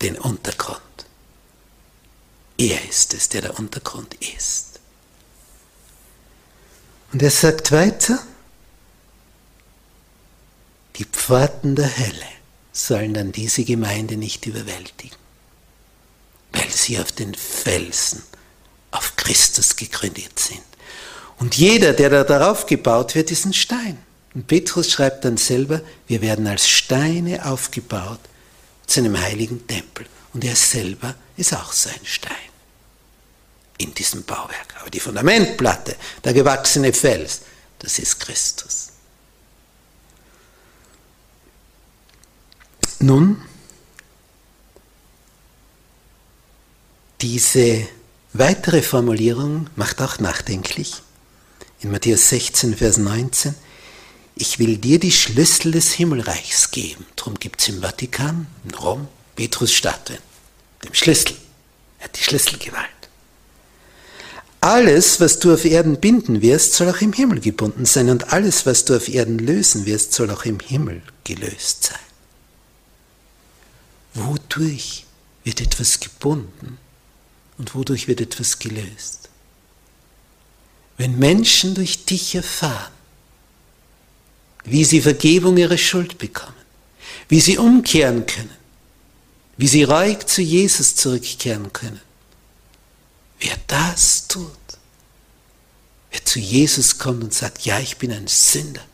den 0.00 0.16
Untergrund. 0.18 0.80
Er 2.56 2.88
ist 2.88 3.14
es, 3.14 3.28
der 3.28 3.42
der 3.42 3.58
Untergrund 3.58 4.14
ist. 4.14 4.80
Und 7.12 7.22
er 7.22 7.30
sagt 7.30 7.72
weiter, 7.72 8.18
die 10.96 11.04
Pforten 11.04 11.74
der 11.74 11.98
Hölle 11.98 12.28
sollen 12.72 13.14
dann 13.14 13.32
diese 13.32 13.64
Gemeinde 13.64 14.16
nicht 14.16 14.46
überwältigen 14.46 15.20
weil 16.52 16.70
sie 16.70 16.98
auf 16.98 17.12
den 17.12 17.34
Felsen, 17.34 18.22
auf 18.90 19.16
Christus 19.16 19.76
gegründet 19.76 20.38
sind. 20.38 20.62
Und 21.38 21.56
jeder, 21.56 21.92
der 21.92 22.10
da 22.10 22.24
darauf 22.24 22.66
gebaut 22.66 23.14
wird, 23.14 23.30
ist 23.30 23.46
ein 23.46 23.54
Stein. 23.54 23.98
Und 24.34 24.46
Petrus 24.46 24.90
schreibt 24.90 25.24
dann 25.24 25.36
selber, 25.36 25.80
wir 26.06 26.20
werden 26.20 26.46
als 26.46 26.68
Steine 26.68 27.44
aufgebaut 27.46 28.20
zu 28.86 29.00
einem 29.00 29.20
heiligen 29.20 29.66
Tempel. 29.66 30.06
Und 30.32 30.44
er 30.44 30.54
selber 30.54 31.14
ist 31.36 31.54
auch 31.54 31.72
so 31.72 31.88
ein 31.88 32.04
Stein 32.04 32.36
in 33.78 33.94
diesem 33.94 34.24
Bauwerk. 34.24 34.74
Aber 34.80 34.90
die 34.90 35.00
Fundamentplatte, 35.00 35.96
der 36.22 36.34
gewachsene 36.34 36.92
Fels, 36.92 37.40
das 37.78 37.98
ist 37.98 38.20
Christus. 38.20 38.88
Nun, 43.00 43.42
Diese 47.20 47.86
weitere 48.32 48.82
Formulierung 48.82 49.68
macht 49.76 50.00
auch 50.00 50.18
nachdenklich. 50.18 51.02
In 51.80 51.90
Matthäus 51.90 52.28
16, 52.28 52.76
Vers 52.76 52.98
19. 52.98 53.54
Ich 54.36 54.58
will 54.58 54.78
dir 54.78 54.98
die 54.98 55.12
Schlüssel 55.12 55.72
des 55.72 55.92
Himmelreichs 55.92 56.70
geben. 56.70 57.06
Darum 57.16 57.34
gibt 57.38 57.60
es 57.60 57.68
im 57.68 57.82
Vatikan, 57.82 58.46
in 58.64 58.74
Rom, 58.74 59.08
Petrus 59.36 59.72
Statuen, 59.72 60.18
dem 60.84 60.94
Schlüssel. 60.94 61.36
Er 61.98 62.04
hat 62.04 62.18
die 62.18 62.22
Schlüsselgewalt. 62.22 62.88
Alles, 64.62 65.20
was 65.20 65.38
du 65.38 65.54
auf 65.54 65.64
Erden 65.64 66.00
binden 66.00 66.42
wirst, 66.42 66.74
soll 66.74 66.90
auch 66.90 67.00
im 67.00 67.14
Himmel 67.14 67.40
gebunden 67.40 67.86
sein. 67.86 68.10
Und 68.10 68.32
alles, 68.32 68.66
was 68.66 68.84
du 68.84 68.94
auf 68.94 69.08
Erden 69.08 69.38
lösen 69.38 69.86
wirst, 69.86 70.12
soll 70.12 70.30
auch 70.30 70.44
im 70.44 70.60
Himmel 70.60 71.02
gelöst 71.24 71.84
sein. 71.84 71.98
Wodurch 74.12 75.06
wird 75.44 75.62
etwas 75.62 76.00
gebunden? 76.00 76.78
Und 77.60 77.74
wodurch 77.74 78.08
wird 78.08 78.22
etwas 78.22 78.58
gelöst. 78.58 79.28
Wenn 80.96 81.18
Menschen 81.18 81.74
durch 81.74 82.06
dich 82.06 82.34
erfahren, 82.34 82.90
wie 84.64 84.82
sie 84.82 85.02
Vergebung 85.02 85.58
ihrer 85.58 85.76
Schuld 85.76 86.16
bekommen, 86.16 86.54
wie 87.28 87.38
sie 87.38 87.58
umkehren 87.58 88.24
können, 88.24 88.56
wie 89.58 89.68
sie 89.68 89.82
reuig 89.82 90.26
zu 90.26 90.40
Jesus 90.40 90.96
zurückkehren 90.96 91.70
können. 91.70 92.00
Wer 93.40 93.56
das 93.66 94.26
tut, 94.26 94.50
wer 96.10 96.24
zu 96.24 96.38
Jesus 96.38 96.98
kommt 96.98 97.22
und 97.22 97.34
sagt, 97.34 97.66
ja, 97.66 97.78
ich 97.78 97.98
bin 97.98 98.10
ein 98.10 98.26
Sünder, 98.26 98.84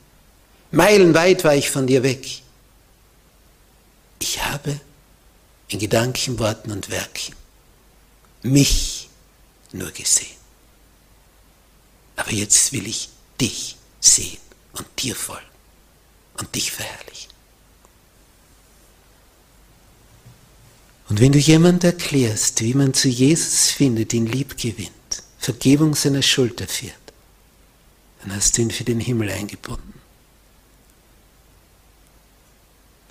meilenweit 0.73 1.45
war 1.45 1.55
ich 1.55 1.71
von 1.71 1.87
dir 1.87 2.03
weg. 2.03 2.43
Ich 4.19 4.45
habe 4.45 4.81
in 5.69 5.79
Gedanken, 5.79 6.41
Worten 6.41 6.73
und 6.73 6.91
Werken 6.91 7.46
mich 8.47 9.09
nur 9.73 9.91
gesehen. 9.91 10.37
Aber 12.17 12.33
jetzt 12.33 12.73
will 12.73 12.87
ich 12.87 13.11
dich 13.41 13.77
sehen 14.01 14.39
und 14.73 14.87
dir 14.99 15.15
folgen 15.15 15.45
und 16.39 16.55
dich 16.55 16.73
verherrlichen. 16.73 17.31
Und 21.09 21.21
wenn 21.21 21.33
du 21.33 21.39
jemand 21.39 21.85
erklärst, 21.85 22.63
wie 22.63 22.75
man 22.75 22.93
zu 22.93 23.09
Jesus 23.09 23.71
findet, 23.71 24.13
ihn 24.13 24.27
lieb 24.27 24.57
gewinnt, 24.57 24.91
Vergebung 25.39 25.95
seiner 25.95 26.23
Schuld 26.23 26.61
erfährt, 26.61 26.95
dann 28.21 28.35
hast 28.35 28.59
du 28.59 28.63
ihn 28.63 28.71
für 28.73 28.83
den 28.83 28.99
Himmel 28.99 29.31
eingebunden. 29.31 29.95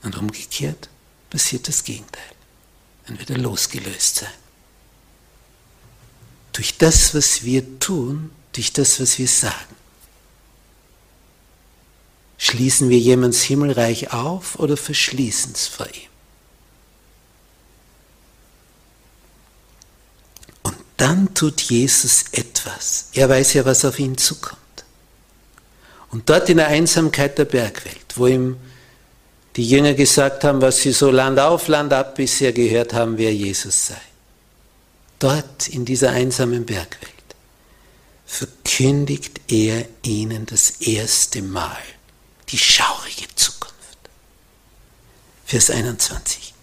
Und 0.03 0.17
umgekehrt 0.17 0.89
passiert 1.29 1.67
das 1.67 1.83
Gegenteil. 1.83 2.21
Dann 3.07 3.17
wird 3.17 3.29
er 3.29 3.37
losgelöst 3.37 4.15
sein. 4.15 4.44
Durch 6.55 6.77
das, 6.77 7.13
was 7.13 7.43
wir 7.43 7.79
tun, 7.79 8.31
durch 8.53 8.71
das, 8.71 9.01
was 9.01 9.19
wir 9.19 9.27
sagen. 9.27 9.75
Schließen 12.37 12.89
wir 12.89 12.97
jemands 12.97 13.41
Himmelreich 13.41 14.13
auf 14.13 14.57
oder 14.57 14.77
verschließen 14.77 15.51
es 15.53 15.67
vor 15.67 15.87
ihm? 15.87 16.09
Und 20.63 20.77
dann 20.95 21.33
tut 21.33 21.59
Jesus 21.59 22.23
etwas. 22.31 23.09
Er 23.11 23.27
weiß 23.27 23.55
ja, 23.55 23.65
was 23.65 23.83
auf 23.83 23.99
ihn 23.99 24.17
zukommt. 24.17 24.61
Und 26.09 26.29
dort 26.29 26.47
in 26.47 26.55
der 26.55 26.67
Einsamkeit 26.67 27.37
der 27.37 27.45
Bergwelt, 27.45 28.13
wo 28.15 28.27
ihm 28.27 28.55
die 29.57 29.67
Jünger 29.67 29.93
gesagt 29.93 30.45
haben, 30.45 30.61
was 30.61 30.77
sie 30.77 30.93
so 30.93 31.11
Land 31.11 31.37
auf, 31.37 31.67
Land 31.67 31.91
ab 31.91 32.15
bisher 32.15 32.53
gehört 32.53 32.93
haben, 32.93 33.17
wer 33.17 33.33
Jesus 33.33 33.87
sei. 33.87 34.01
Dort 35.19 35.67
in 35.67 35.85
dieser 35.85 36.11
einsamen 36.11 36.65
Bergwelt 36.65 37.11
verkündigt 38.25 39.39
er 39.47 39.87
ihnen 40.03 40.45
das 40.45 40.81
erste 40.81 41.41
Mal 41.41 41.77
die 42.49 42.57
schaurige 42.57 43.27
Zukunft. 43.35 43.75
Vers 45.45 45.69
21. 45.69 46.53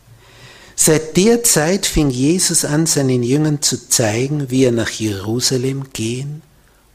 Seit 0.75 1.17
der 1.17 1.45
Zeit 1.45 1.87
fing 1.87 2.11
Jesus 2.11 2.65
an, 2.65 2.87
seinen 2.87 3.23
Jüngern 3.23 3.63
zu 3.63 3.89
zeigen, 3.89 4.51
wie 4.51 4.65
er 4.65 4.73
nach 4.73 4.91
Jerusalem 4.91 5.93
gehen 5.93 6.43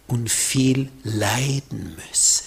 und 0.08 0.30
viel 0.30 0.90
leiden 1.04 1.96
müsse. 1.96 2.44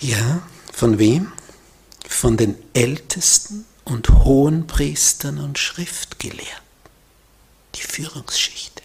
Ja, 0.00 0.42
von 0.72 0.98
wem? 0.98 1.32
Von 2.08 2.36
den 2.36 2.56
Ältesten 2.74 3.64
und 3.84 4.08
Hohenpriestern 4.10 5.38
und 5.38 5.58
Schriftgelehrten 5.58 6.62
die 7.74 7.80
Führungsschicht. 7.80 8.82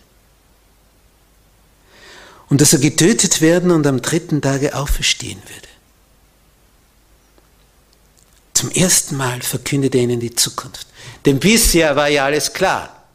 Und 2.49 2.61
dass 2.61 2.73
er 2.73 2.79
getötet 2.79 3.41
werden 3.41 3.71
und 3.71 3.85
am 3.85 4.01
dritten 4.01 4.41
Tage 4.41 4.75
auferstehen 4.75 5.41
würde. 5.41 5.67
Zum 8.53 8.71
ersten 8.71 9.17
Mal 9.17 9.41
verkündet 9.41 9.93
er 9.93 10.01
ihnen 10.01 10.19
die 10.19 10.33
Zukunft. 10.33 10.87
Denn 11.25 11.39
bisher 11.39 11.95
war 11.95 12.07
ja 12.07 12.25
alles 12.25 12.53
klar. 12.53 13.05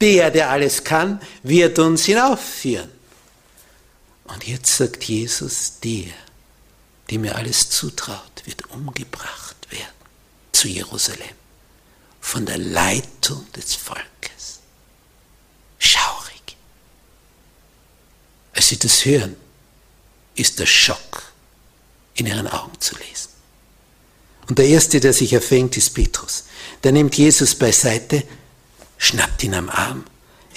Der, 0.00 0.30
der 0.30 0.50
alles 0.50 0.84
kann, 0.84 1.20
wird 1.42 1.78
uns 1.78 2.06
hinaufführen. 2.06 2.90
Und 4.24 4.46
jetzt 4.46 4.76
sagt 4.76 5.04
Jesus, 5.04 5.80
der, 5.80 6.12
dem 7.10 7.24
er 7.24 7.36
alles 7.36 7.70
zutraut, 7.70 8.42
wird 8.44 8.70
umgebracht 8.70 9.47
zu 10.58 10.66
Jerusalem 10.66 11.36
von 12.20 12.44
der 12.44 12.58
Leitung 12.58 13.46
des 13.52 13.76
Volkes. 13.76 14.58
Schaurig. 15.78 16.56
Als 18.52 18.68
sie 18.68 18.78
das 18.78 19.04
hören, 19.04 19.36
ist 20.34 20.58
der 20.58 20.66
Schock 20.66 21.32
in 22.14 22.26
ihren 22.26 22.48
Augen 22.48 22.80
zu 22.80 22.96
lesen. 22.96 23.28
Und 24.48 24.58
der 24.58 24.66
Erste, 24.66 24.98
der 24.98 25.12
sich 25.12 25.32
erfängt, 25.32 25.76
ist 25.76 25.90
Petrus. 25.90 26.44
Der 26.82 26.90
nimmt 26.90 27.16
Jesus 27.16 27.54
beiseite, 27.54 28.24
schnappt 28.96 29.44
ihn 29.44 29.54
am 29.54 29.68
Arm. 29.68 30.04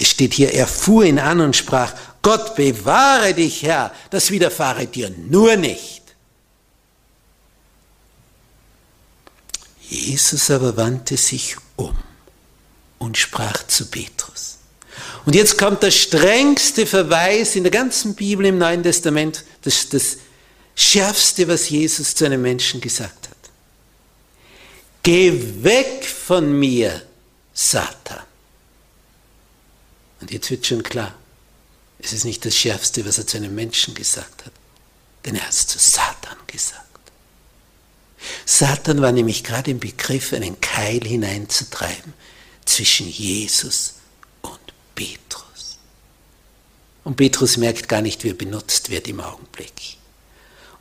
Es 0.00 0.08
steht 0.08 0.34
hier, 0.34 0.52
er 0.52 0.66
fuhr 0.66 1.04
ihn 1.04 1.20
an 1.20 1.40
und 1.40 1.54
sprach, 1.54 1.94
Gott 2.22 2.56
bewahre 2.56 3.34
dich, 3.34 3.62
Herr, 3.62 3.94
das 4.10 4.32
widerfahre 4.32 4.88
dir 4.88 5.10
nur 5.10 5.54
nicht. 5.54 6.01
Jesus 9.92 10.50
aber 10.50 10.76
wandte 10.76 11.16
sich 11.16 11.56
um 11.76 11.96
und 12.98 13.18
sprach 13.18 13.66
zu 13.66 13.86
Petrus. 13.86 14.58
Und 15.26 15.34
jetzt 15.34 15.58
kommt 15.58 15.82
der 15.82 15.90
strengste 15.90 16.86
Verweis 16.86 17.56
in 17.56 17.64
der 17.64 17.70
ganzen 17.70 18.14
Bibel 18.14 18.46
im 18.46 18.58
Neuen 18.58 18.82
Testament, 18.82 19.44
das, 19.62 19.88
das 19.88 20.16
schärfste, 20.74 21.46
was 21.46 21.68
Jesus 21.68 22.14
zu 22.14 22.24
einem 22.24 22.42
Menschen 22.42 22.80
gesagt 22.80 23.28
hat. 23.28 23.36
Geh 25.02 25.32
weg 25.62 26.04
von 26.04 26.58
mir, 26.58 27.02
Satan. 27.52 28.22
Und 30.20 30.30
jetzt 30.30 30.50
wird 30.50 30.66
schon 30.66 30.82
klar, 30.82 31.14
es 31.98 32.12
ist 32.12 32.24
nicht 32.24 32.44
das 32.44 32.56
Schärfste, 32.56 33.04
was 33.04 33.18
er 33.18 33.26
zu 33.26 33.36
einem 33.36 33.54
Menschen 33.54 33.94
gesagt 33.94 34.46
hat, 34.46 34.52
denn 35.24 35.34
er 35.34 35.42
hat 35.42 35.50
es 35.50 35.66
zu 35.66 35.78
Satan 35.78 36.38
gesagt. 36.46 36.91
Satan 38.46 39.02
war 39.02 39.12
nämlich 39.12 39.44
gerade 39.44 39.70
im 39.70 39.80
Begriff, 39.80 40.32
einen 40.32 40.60
Keil 40.60 41.00
hineinzutreiben 41.00 42.12
zwischen 42.64 43.08
Jesus 43.08 43.94
Petrus. 44.94 45.78
Und 47.04 47.16
Petrus 47.16 47.56
merkt 47.56 47.88
gar 47.88 48.02
nicht, 48.02 48.22
wie 48.24 48.28
er 48.30 48.34
benutzt 48.34 48.90
wird 48.90 49.08
im 49.08 49.20
Augenblick. 49.20 49.96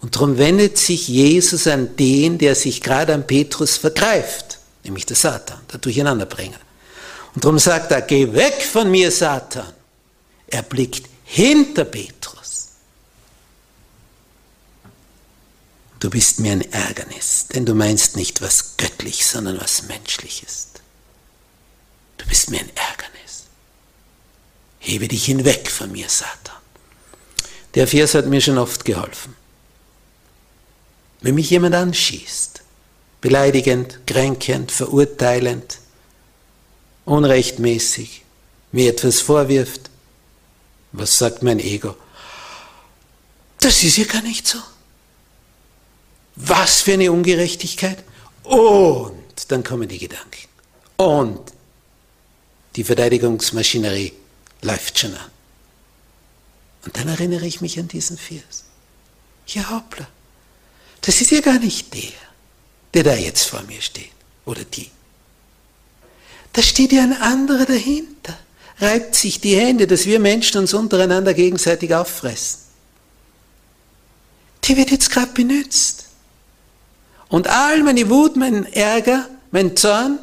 Und 0.01 0.15
darum 0.15 0.37
wendet 0.37 0.77
sich 0.77 1.07
Jesus 1.07 1.67
an 1.67 1.95
den, 1.95 2.37
der 2.37 2.55
sich 2.55 2.81
gerade 2.81 3.13
an 3.13 3.25
Petrus 3.25 3.77
vergreift, 3.77 4.59
nämlich 4.83 5.05
der 5.05 5.15
Satan, 5.15 5.59
der 5.71 5.79
Durcheinanderbringer. 5.79 6.59
Und 7.33 7.43
darum 7.43 7.59
sagt 7.59 7.91
er, 7.91 8.01
geh 8.01 8.33
weg 8.33 8.61
von 8.61 8.89
mir, 8.89 9.11
Satan. 9.11 9.73
Er 10.47 10.63
blickt 10.63 11.07
hinter 11.23 11.85
Petrus. 11.85 12.20
Du 16.01 16.09
bist 16.09 16.39
mir 16.39 16.53
ein 16.53 16.73
Ärgernis, 16.73 17.45
denn 17.53 17.63
du 17.63 17.75
meinst 17.75 18.15
nicht 18.15 18.41
was 18.41 18.75
göttlich, 18.77 19.23
sondern 19.23 19.61
was 19.61 19.83
menschlich 19.83 20.41
ist. 20.41 20.81
Du 22.17 22.25
bist 22.25 22.49
mir 22.49 22.59
ein 22.59 22.71
Ärgernis. 22.75 23.43
Hebe 24.79 25.07
dich 25.07 25.25
hinweg 25.25 25.69
von 25.69 25.91
mir, 25.91 26.09
Satan. 26.09 26.57
Der 27.75 27.87
Vers 27.87 28.15
hat 28.15 28.25
mir 28.25 28.41
schon 28.41 28.57
oft 28.57 28.83
geholfen. 28.83 29.35
Wenn 31.21 31.35
mich 31.35 31.51
jemand 31.51 31.75
anschießt, 31.75 32.63
beleidigend, 33.21 33.99
kränkend, 34.07 34.71
verurteilend, 34.71 35.77
unrechtmäßig, 37.05 38.23
mir 38.71 38.89
etwas 38.89 39.21
vorwirft, 39.21 39.91
was 40.93 41.19
sagt 41.19 41.43
mein 41.43 41.59
Ego? 41.59 41.95
Das 43.59 43.83
ist 43.83 43.97
ja 43.97 44.05
gar 44.05 44.23
nicht 44.23 44.47
so. 44.47 44.57
Was 46.35 46.81
für 46.81 46.93
eine 46.93 47.11
Ungerechtigkeit. 47.11 48.03
Und 48.43 49.51
dann 49.51 49.63
kommen 49.63 49.87
die 49.87 49.99
Gedanken. 49.99 50.47
Und 50.97 51.39
die 52.75 52.83
Verteidigungsmaschinerie 52.83 54.13
läuft 54.61 54.99
schon 54.99 55.13
an. 55.13 55.31
Und 56.85 56.97
dann 56.97 57.07
erinnere 57.07 57.45
ich 57.45 57.61
mich 57.61 57.77
an 57.79 57.87
diesen 57.87 58.17
Vers. 58.17 58.63
Ja, 59.47 59.69
hoppla. 59.69 60.07
Das 61.01 61.21
ist 61.21 61.31
ja 61.31 61.41
gar 61.41 61.59
nicht 61.59 61.93
der, 61.93 62.11
der 62.93 63.03
da 63.03 63.15
jetzt 63.15 63.45
vor 63.45 63.61
mir 63.63 63.81
steht. 63.81 64.11
Oder 64.45 64.63
die. 64.63 64.89
Da 66.53 66.61
steht 66.61 66.91
ja 66.91 67.03
ein 67.03 67.13
anderer 67.13 67.65
dahinter. 67.65 68.37
Reibt 68.79 69.15
sich 69.15 69.39
die 69.39 69.55
Hände, 69.55 69.85
dass 69.85 70.05
wir 70.05 70.19
Menschen 70.19 70.59
uns 70.59 70.73
untereinander 70.73 71.33
gegenseitig 71.33 71.93
auffressen. 71.93 72.61
Die 74.63 74.77
wird 74.77 74.91
jetzt 74.91 75.11
gerade 75.11 75.31
benutzt. 75.33 76.05
Und 77.31 77.47
all 77.47 77.81
meine 77.81 78.09
Wut, 78.09 78.35
mein 78.35 78.65
Ärger, 78.73 79.27
mein 79.51 79.75
Zorn, 79.77 80.19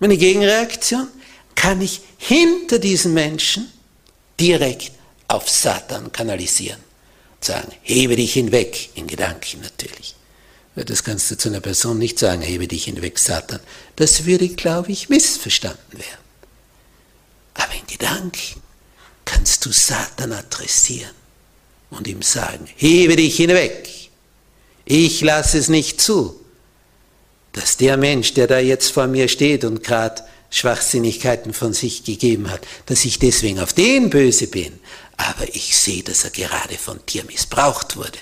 meine 0.00 0.16
Gegenreaktion 0.16 1.08
kann 1.54 1.80
ich 1.82 2.00
hinter 2.16 2.78
diesen 2.78 3.12
Menschen 3.12 3.70
direkt 4.40 4.92
auf 5.28 5.48
Satan 5.48 6.10
kanalisieren. 6.12 6.80
Sagen, 7.40 7.70
hebe 7.82 8.16
dich 8.16 8.32
hinweg, 8.32 8.90
in 8.94 9.06
Gedanken 9.06 9.60
natürlich. 9.60 10.14
Das 10.74 11.04
kannst 11.04 11.30
du 11.30 11.36
zu 11.36 11.50
einer 11.50 11.60
Person 11.60 11.98
nicht 11.98 12.18
sagen, 12.18 12.40
hebe 12.40 12.66
dich 12.66 12.84
hinweg, 12.84 13.18
Satan. 13.18 13.60
Das 13.96 14.24
würde, 14.24 14.48
glaube 14.48 14.92
ich, 14.92 15.10
missverstanden 15.10 15.98
werden. 15.98 16.24
Aber 17.54 17.74
in 17.74 17.86
Gedanken 17.86 18.62
kannst 19.26 19.66
du 19.66 19.72
Satan 19.72 20.32
adressieren 20.32 21.14
und 21.90 22.06
ihm 22.06 22.22
sagen, 22.22 22.66
hebe 22.76 23.16
dich 23.16 23.36
hinweg. 23.36 23.95
Ich 24.86 25.20
lasse 25.20 25.58
es 25.58 25.68
nicht 25.68 26.00
zu, 26.00 26.40
dass 27.52 27.76
der 27.76 27.96
Mensch, 27.96 28.34
der 28.34 28.46
da 28.46 28.60
jetzt 28.60 28.92
vor 28.92 29.08
mir 29.08 29.28
steht 29.28 29.64
und 29.64 29.82
gerade 29.82 30.24
Schwachsinnigkeiten 30.50 31.52
von 31.52 31.72
sich 31.72 32.04
gegeben 32.04 32.48
hat, 32.48 32.60
dass 32.86 33.04
ich 33.04 33.18
deswegen 33.18 33.58
auf 33.58 33.72
den 33.72 34.10
böse 34.10 34.46
bin, 34.46 34.78
aber 35.16 35.48
ich 35.54 35.76
sehe, 35.76 36.04
dass 36.04 36.22
er 36.22 36.30
gerade 36.30 36.78
von 36.78 37.00
dir 37.08 37.24
missbraucht 37.24 37.96
wurde. 37.96 38.18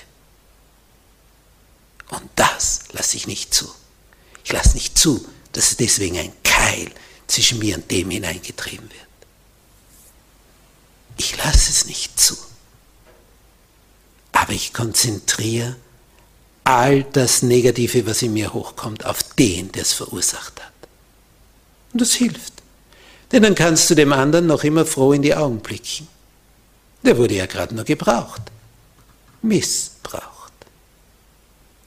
Und 2.09 2.27
das 2.35 2.79
lasse 2.93 3.15
ich 3.15 3.27
nicht 3.27 3.53
zu. 3.53 3.69
Ich 4.43 4.51
lasse 4.51 4.73
nicht 4.73 4.97
zu, 4.97 5.23
dass 5.51 5.77
deswegen 5.77 6.17
ein 6.17 6.33
Keil 6.43 6.89
zwischen 7.27 7.59
mir 7.59 7.75
und 7.75 7.91
dem 7.91 8.09
hineingetrieben 8.09 8.89
wird. 8.89 9.01
Ich 11.17 11.37
lasse 11.37 11.69
es 11.69 11.85
nicht 11.85 12.19
zu. 12.19 12.35
Aber 14.31 14.51
ich 14.51 14.73
konzentriere 14.73 15.75
all 16.65 17.03
das 17.03 17.43
Negative, 17.43 18.05
was 18.07 18.21
in 18.21 18.33
mir 18.33 18.53
hochkommt, 18.53 19.05
auf 19.05 19.23
den, 19.23 19.71
der 19.71 19.83
es 19.83 19.93
verursacht 19.93 20.61
hat. 20.61 20.73
Und 21.93 22.01
das 22.01 22.13
hilft. 22.13 22.53
Denn 23.31 23.43
dann 23.43 23.55
kannst 23.55 23.89
du 23.89 23.95
dem 23.95 24.11
anderen 24.11 24.47
noch 24.47 24.63
immer 24.63 24.85
froh 24.85 25.13
in 25.13 25.21
die 25.21 25.35
Augen 25.35 25.59
blicken. 25.59 26.07
Der 27.03 27.17
wurde 27.17 27.35
ja 27.35 27.45
gerade 27.45 27.75
nur 27.75 27.85
gebraucht. 27.85 28.41
Missbraucht. 29.41 30.53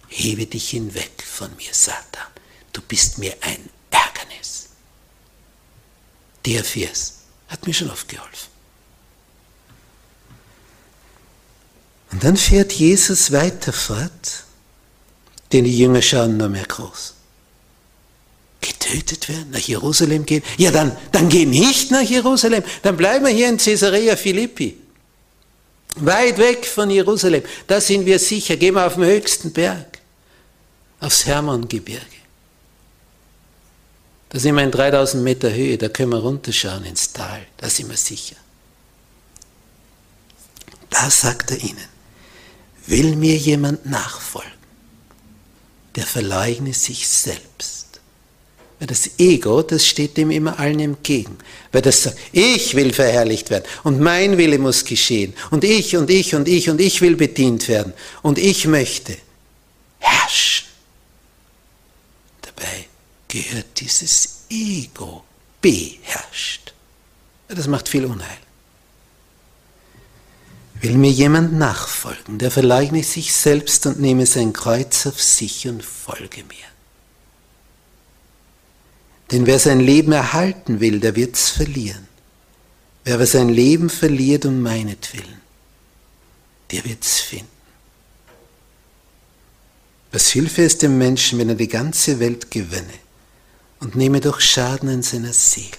Hebe 0.09 0.47
dich 0.47 0.71
hinweg 0.71 1.23
von 1.25 1.55
mir, 1.57 1.73
Satan. 1.73 2.27
Du 2.73 2.81
bist 2.81 3.19
mir 3.19 3.37
ein 3.41 3.69
Ärgernis. 3.91 4.69
Der 6.47 6.63
Vers 6.63 7.15
hat 7.49 7.67
mir 7.67 7.75
schon 7.75 7.91
oft 7.91 8.09
geholfen. 8.09 8.49
Und 12.13 12.25
dann 12.25 12.37
fährt 12.37 12.73
Jesus 12.73 13.33
weiter 13.33 13.73
fort, 13.73 14.45
denn 15.53 15.65
die 15.65 15.79
Jünger 15.79 16.03
schauen 16.03 16.37
nur 16.37 16.49
mehr 16.49 16.67
groß. 16.67 17.15
Getötet 18.61 19.29
werden, 19.29 19.51
nach 19.51 19.61
Jerusalem 19.61 20.27
gehen? 20.27 20.43
Ja, 20.57 20.71
dann, 20.71 20.97
dann 21.13 21.29
geh 21.29 21.47
nicht 21.47 21.91
nach 21.91 22.03
Jerusalem, 22.03 22.65
dann 22.83 22.97
bleiben 22.97 23.25
wir 23.25 23.33
hier 23.33 23.49
in 23.49 23.57
Caesarea 23.57 24.17
Philippi. 24.17 24.77
Weit 25.97 26.39
weg 26.39 26.67
von 26.67 26.91
Jerusalem, 26.91 27.43
da 27.67 27.81
sind 27.81 28.05
wir 28.05 28.19
sicher, 28.19 28.57
gehen 28.57 28.75
wir 28.75 28.87
auf 28.87 28.95
den 28.95 29.05
höchsten 29.05 29.53
Berg, 29.53 29.99
aufs 31.01 31.27
Hermongebirge. 31.27 32.05
Da 34.29 34.39
sind 34.39 34.55
wir 34.57 34.63
in 34.63 34.71
3000 34.71 35.23
Meter 35.23 35.53
Höhe, 35.53 35.79
da 35.79 35.89
können 35.89 36.11
wir 36.11 36.19
runterschauen 36.19 36.85
ins 36.85 37.13
Tal, 37.13 37.47
da 37.57 37.71
sind 37.71 37.89
wir 37.89 37.97
sicher. 37.97 38.37
Da 40.91 41.11
sagt 41.11 41.51
er 41.51 41.59
ihnen, 41.59 41.89
will 42.87 43.17
mir 43.17 43.37
jemand 43.37 43.87
nachfolgen, 43.87 44.58
der 45.99 46.07
verleugne 46.07 46.73
sich 46.73 47.07
selbst 47.07 47.79
weil 48.79 48.87
das 48.87 49.11
Ego, 49.19 49.63
das 49.63 49.87
steht 49.87 50.17
dem 50.17 50.31
immer 50.31 50.59
allen 50.59 50.79
entgegen. 50.79 51.37
Weil 51.73 51.83
das 51.83 52.05
sagt, 52.05 52.19
ich 52.33 52.75
will 52.75 52.93
verherrlicht 52.93 53.51
werden 53.51 53.65
und 53.83 54.01
mein 54.01 54.39
Wille 54.39 54.59
muss 54.59 54.85
geschehen 54.85 55.35
und 55.51 55.65
ich 55.65 55.97
und 55.97 56.09
ich 56.11 56.35
und 56.35 56.47
ich 56.47 56.71
und 56.71 56.81
ich 56.81 57.01
will 57.01 57.17
bedient 57.17 57.67
werden 57.69 57.93
und 58.23 58.39
ich 58.39 58.67
möchte 58.67 59.17
herrschen. 59.99 60.69
Dabei 62.43 62.87
gehört 63.27 63.81
dieses 63.81 64.45
Ego 64.49 65.25
beherrscht. 65.61 66.73
Das 67.49 67.67
macht 67.67 67.89
viel 67.89 68.05
Unheil. 68.05 68.39
Will 70.81 70.97
mir 70.97 71.11
jemand 71.11 71.55
nachfolgen, 71.55 72.39
der 72.39 72.51
verleugne 72.51 73.03
sich 73.03 73.35
selbst 73.35 73.87
und 73.87 74.01
nehme 74.01 74.27
sein 74.27 74.53
Kreuz 74.53 75.07
auf 75.07 75.21
sich 75.21 75.67
und 75.67 75.85
folge 75.85 76.45
mir. 76.45 76.57
Denn 79.33 79.47
wer 79.47 79.59
sein 79.59 79.81
Leben 79.81 80.13
erhalten 80.13 80.81
will, 80.81 81.01
der 81.01 81.17
wird's 81.17 81.49
verlieren. 81.51 82.07
Wer 83.05 83.15
aber 83.15 83.27
sein 83.27 83.49
Leben 83.49 83.91
verliert 83.91 84.47
um 84.47 84.63
meinetwillen, 84.63 85.41
der 86.71 86.85
wird's 86.85 87.21
finden. 87.21 87.49
Was 90.13 90.29
hilfe 90.29 90.63
es 90.63 90.79
dem 90.79 90.97
Menschen, 90.97 91.39
wenn 91.39 91.51
er 91.51 91.55
die 91.55 91.69
ganze 91.69 92.21
Welt 92.21 92.51
gewinne 92.51 92.95
und 93.81 93.95
nehme 93.97 94.21
doch 94.21 94.41
Schaden 94.41 94.89
an 94.89 95.03
seiner 95.03 95.33
Seele? 95.33 95.77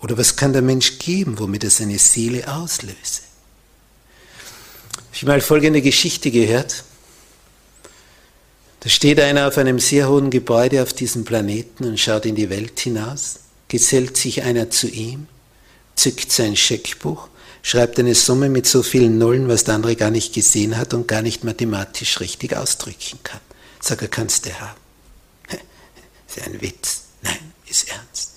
Oder 0.00 0.16
was 0.16 0.36
kann 0.36 0.52
der 0.52 0.62
Mensch 0.62 0.98
geben, 0.98 1.38
womit 1.38 1.64
er 1.64 1.70
seine 1.70 1.98
Seele 1.98 2.46
auslöse? 2.54 3.27
Ich 5.18 5.24
mal 5.24 5.40
folgende 5.40 5.82
Geschichte 5.82 6.30
gehört. 6.30 6.84
Da 8.78 8.88
steht 8.88 9.18
einer 9.18 9.48
auf 9.48 9.58
einem 9.58 9.80
sehr 9.80 10.08
hohen 10.08 10.30
Gebäude 10.30 10.80
auf 10.80 10.92
diesem 10.92 11.24
Planeten 11.24 11.86
und 11.86 11.98
schaut 11.98 12.24
in 12.24 12.36
die 12.36 12.50
Welt 12.50 12.78
hinaus, 12.78 13.40
gesellt 13.66 14.16
sich 14.16 14.44
einer 14.44 14.70
zu 14.70 14.86
ihm, 14.86 15.26
zückt 15.96 16.30
sein 16.30 16.54
Scheckbuch, 16.54 17.26
schreibt 17.62 17.98
eine 17.98 18.14
Summe 18.14 18.48
mit 18.48 18.68
so 18.68 18.84
vielen 18.84 19.18
Nullen, 19.18 19.48
was 19.48 19.64
der 19.64 19.74
andere 19.74 19.96
gar 19.96 20.12
nicht 20.12 20.34
gesehen 20.34 20.76
hat 20.76 20.94
und 20.94 21.08
gar 21.08 21.22
nicht 21.22 21.42
mathematisch 21.42 22.20
richtig 22.20 22.56
ausdrücken 22.56 23.18
kann. 23.24 23.40
Sag 23.80 24.02
er, 24.02 24.06
kannst 24.06 24.46
du 24.46 24.52
haben. 24.60 24.78
Ist 26.28 26.46
ein 26.46 26.62
Witz. 26.62 27.02
Nein, 27.22 27.54
ist 27.68 27.88
ernst. 27.88 28.34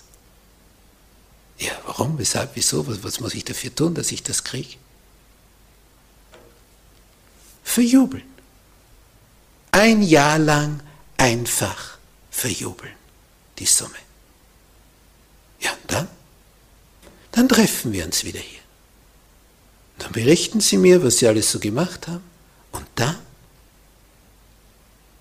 Ja, 1.59 1.73
warum, 1.85 2.17
weshalb, 2.17 2.55
wieso, 2.55 2.87
was, 2.87 3.03
was 3.03 3.19
muss 3.19 3.35
ich 3.35 3.45
dafür 3.45 3.75
tun, 3.75 3.93
dass 3.93 4.11
ich 4.11 4.23
das 4.23 4.43
kriege? 4.43 4.77
Verjubeln 7.71 8.31
ein 9.71 10.01
Jahr 10.01 10.37
lang 10.37 10.81
einfach 11.17 11.97
verjubeln, 12.29 12.93
die 13.57 13.65
Summe. 13.65 13.95
Ja, 15.59 15.71
und 15.71 15.91
dann? 15.91 16.07
Dann 17.31 17.49
treffen 17.49 17.93
wir 17.93 18.05
uns 18.05 18.23
wieder 18.23 18.39
hier. 18.39 18.59
Dann 19.97 20.11
berichten 20.11 20.59
Sie 20.59 20.77
mir, 20.77 21.03
was 21.03 21.17
Sie 21.17 21.27
alles 21.27 21.51
so 21.51 21.59
gemacht 21.59 22.07
haben. 22.07 22.23
Und 22.71 22.85
dann? 22.95 23.17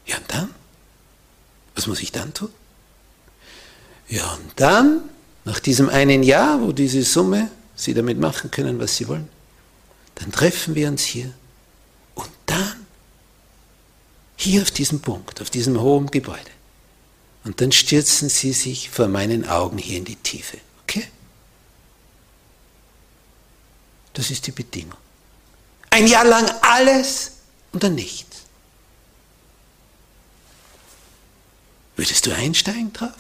Ja, 0.07 0.17
und 0.17 0.33
dann? 0.33 0.55
Was 1.75 1.87
muss 1.87 2.01
ich 2.01 2.11
dann 2.11 2.35
tun? 2.35 2.51
Ja, 4.09 4.35
und 4.35 4.53
dann, 4.57 5.09
nach 5.45 5.61
diesem 5.61 5.89
einen 5.89 6.23
Jahr, 6.23 6.61
wo 6.61 6.73
diese 6.73 7.03
Summe, 7.03 7.51
Sie 7.77 7.95
damit 7.95 8.19
machen 8.19 8.51
können, 8.51 8.79
was 8.81 8.97
Sie 8.97 9.07
wollen, 9.07 9.29
dann 10.17 10.33
treffen 10.33 10.75
wir 10.75 10.89
uns 10.89 11.03
hier. 11.03 11.33
Dann 12.51 12.87
hier 14.37 14.63
auf 14.63 14.73
diesem 14.73 15.01
Punkt, 15.01 15.41
auf 15.41 15.51
diesem 15.51 15.81
hohen 15.81 16.11
Gebäude. 16.11 16.51
Und 17.45 17.61
dann 17.61 17.71
stürzen 17.71 18.29
sie 18.29 18.53
sich 18.53 18.91
vor 18.91 19.07
meinen 19.07 19.49
Augen 19.49 19.79
hier 19.79 19.99
in 19.99 20.05
die 20.05 20.17
Tiefe. 20.17 20.59
Okay? 20.83 21.07
Das 24.15 24.33
ist 24.33 24.49
die 24.49 24.51
Bedingung. 24.51 24.99
Ein 25.91 26.09
Jahr 26.09 26.25
lang 26.25 26.51
alles 26.63 27.33
und 27.73 27.85
dann 27.85 27.95
nichts. 27.95 28.39
Würdest 31.95 32.27
du 32.27 32.35
einsteigen 32.35 32.93
drauf? 32.93 33.13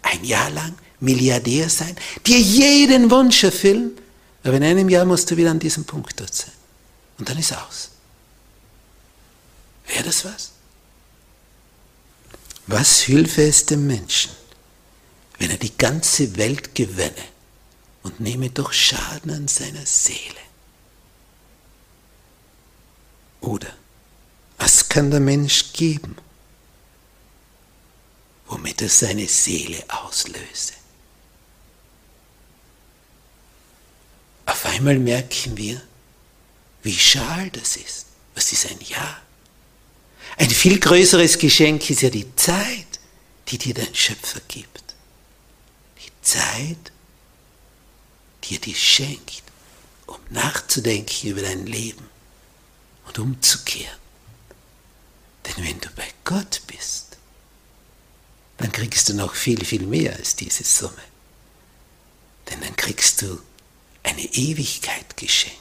Ein 0.00 0.24
Jahr 0.24 0.48
lang 0.50 0.74
Milliardär 1.00 1.68
sein, 1.68 1.94
dir 2.26 2.38
jeden 2.38 3.10
Wunsch 3.10 3.44
erfüllen, 3.44 3.98
aber 4.44 4.54
in 4.54 4.64
einem 4.64 4.88
Jahr 4.88 5.04
musst 5.04 5.30
du 5.30 5.36
wieder 5.36 5.50
an 5.50 5.58
diesem 5.58 5.84
Punkt 5.84 6.18
dort 6.18 6.32
sein. 6.32 6.61
Und 7.18 7.28
dann 7.28 7.38
ist 7.38 7.52
aus. 7.56 7.90
Wäre 9.86 10.04
das 10.04 10.24
was? 10.24 10.52
Was 12.66 13.00
hilfe 13.00 13.42
es 13.42 13.66
dem 13.66 13.86
Menschen, 13.86 14.30
wenn 15.38 15.50
er 15.50 15.58
die 15.58 15.76
ganze 15.76 16.36
Welt 16.36 16.74
gewinne 16.74 17.24
und 18.02 18.20
nehme 18.20 18.50
doch 18.50 18.72
Schaden 18.72 19.30
an 19.32 19.48
seiner 19.48 19.84
Seele? 19.84 20.40
Oder 23.40 23.72
was 24.58 24.88
kann 24.88 25.10
der 25.10 25.20
Mensch 25.20 25.72
geben, 25.72 26.16
womit 28.46 28.80
er 28.82 28.88
seine 28.88 29.26
Seele 29.26 29.84
auslöse? 29.88 30.74
Auf 34.46 34.64
einmal 34.66 34.98
merken 34.98 35.56
wir, 35.56 35.82
wie 36.82 36.98
schal 36.98 37.50
das 37.50 37.76
ist. 37.76 38.06
Was 38.34 38.52
ist 38.52 38.70
ein 38.70 38.78
Ja? 38.88 39.20
Ein 40.38 40.50
viel 40.50 40.78
größeres 40.80 41.38
Geschenk 41.38 41.88
ist 41.90 42.02
ja 42.02 42.10
die 42.10 42.34
Zeit, 42.36 42.86
die 43.48 43.58
dir 43.58 43.74
dein 43.74 43.94
Schöpfer 43.94 44.40
gibt. 44.48 44.94
Die 45.98 46.10
Zeit, 46.22 46.92
die 48.44 48.54
er 48.54 48.60
dir 48.60 48.74
schenkt, 48.74 49.42
um 50.06 50.18
nachzudenken 50.30 51.28
über 51.30 51.42
dein 51.42 51.66
Leben 51.66 52.08
und 53.06 53.18
umzukehren. 53.18 53.98
Denn 55.46 55.64
wenn 55.64 55.80
du 55.80 55.90
bei 55.90 56.08
Gott 56.24 56.62
bist, 56.66 57.18
dann 58.58 58.72
kriegst 58.72 59.08
du 59.08 59.14
noch 59.14 59.34
viel, 59.34 59.64
viel 59.64 59.82
mehr 59.82 60.14
als 60.16 60.36
diese 60.36 60.64
Summe. 60.64 61.02
Denn 62.48 62.60
dann 62.60 62.76
kriegst 62.76 63.22
du 63.22 63.40
eine 64.02 64.22
Ewigkeit 64.22 65.16
geschenkt, 65.16 65.58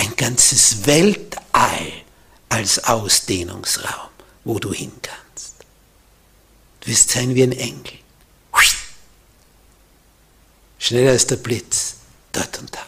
ein 0.00 0.16
ganzes 0.16 0.86
Weltall 0.86 1.92
als 2.48 2.82
Ausdehnungsraum, 2.84 4.10
wo 4.44 4.58
du 4.58 4.72
hin 4.72 4.92
kannst. 5.02 5.54
Du 6.80 6.90
wirst 6.90 7.10
sein 7.10 7.34
wie 7.34 7.42
ein 7.42 7.52
Engel. 7.52 8.00
Schneller 10.78 11.10
als 11.10 11.26
der 11.26 11.36
Blitz, 11.36 11.96
dort 12.32 12.58
und 12.58 12.74
da. 12.74 12.86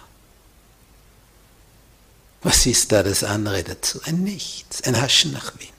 Was 2.42 2.64
ist 2.64 2.90
da 2.90 3.02
das 3.02 3.22
andere 3.22 3.62
dazu? 3.62 4.00
Ein 4.04 4.24
Nichts, 4.24 4.82
ein 4.82 4.98
Haschen 5.00 5.32
nach 5.32 5.52
Wind. 5.58 5.70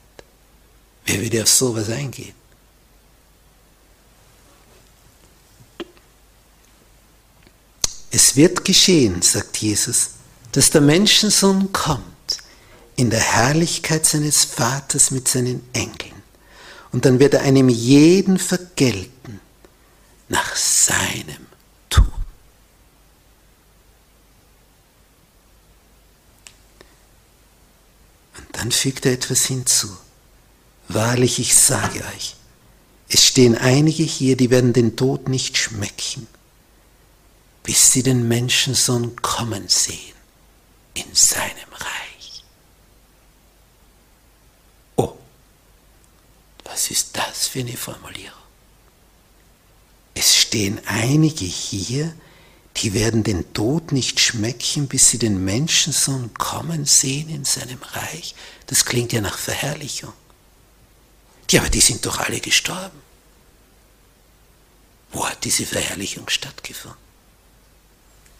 Wer 1.04 1.20
würde 1.20 1.42
auf 1.42 1.48
sowas 1.48 1.90
eingehen? 1.90 2.34
Es 8.12 8.36
wird 8.36 8.64
geschehen, 8.64 9.20
sagt 9.20 9.56
Jesus, 9.56 10.10
dass 10.54 10.70
der 10.70 10.82
Menschensohn 10.82 11.72
kommt 11.72 12.38
in 12.94 13.10
der 13.10 13.18
Herrlichkeit 13.18 14.06
seines 14.06 14.44
Vaters 14.44 15.10
mit 15.10 15.26
seinen 15.26 15.68
Engeln. 15.72 16.22
Und 16.92 17.04
dann 17.04 17.18
wird 17.18 17.34
er 17.34 17.42
einem 17.42 17.68
jeden 17.68 18.38
vergelten 18.38 19.40
nach 20.28 20.54
seinem 20.54 21.48
Tun. 21.90 22.06
Und 28.38 28.46
dann 28.52 28.70
fügt 28.70 29.06
er 29.06 29.12
etwas 29.14 29.46
hinzu. 29.46 29.88
Wahrlich, 30.86 31.40
ich 31.40 31.56
sage 31.56 31.98
euch, 32.14 32.36
es 33.08 33.26
stehen 33.26 33.58
einige 33.58 34.04
hier, 34.04 34.36
die 34.36 34.50
werden 34.50 34.72
den 34.72 34.94
Tod 34.94 35.28
nicht 35.28 35.58
schmecken, 35.58 36.28
bis 37.64 37.90
sie 37.90 38.04
den 38.04 38.28
Menschensohn 38.28 39.20
kommen 39.20 39.68
sehen 39.68 40.13
in 40.94 41.14
seinem 41.14 41.72
Reich. 41.72 42.44
Oh, 44.96 45.14
was 46.64 46.90
ist 46.90 47.16
das 47.16 47.48
für 47.48 47.60
eine 47.60 47.76
Formulierung? 47.76 48.38
Es 50.14 50.36
stehen 50.36 50.80
einige 50.86 51.44
hier, 51.44 52.14
die 52.76 52.94
werden 52.94 53.22
den 53.22 53.52
Tod 53.52 53.92
nicht 53.92 54.20
schmecken, 54.20 54.88
bis 54.88 55.10
sie 55.10 55.18
den 55.18 55.44
Menschensohn 55.44 56.34
kommen 56.34 56.86
sehen 56.86 57.28
in 57.28 57.44
seinem 57.44 57.82
Reich. 57.82 58.34
Das 58.66 58.84
klingt 58.84 59.12
ja 59.12 59.20
nach 59.20 59.38
Verherrlichung. 59.38 60.12
Ja, 61.50 61.60
aber 61.60 61.70
die 61.70 61.80
sind 61.80 62.04
doch 62.06 62.18
alle 62.18 62.40
gestorben. 62.40 63.00
Wo 65.12 65.28
hat 65.28 65.44
diese 65.44 65.66
Verherrlichung 65.66 66.28
stattgefunden? 66.28 66.98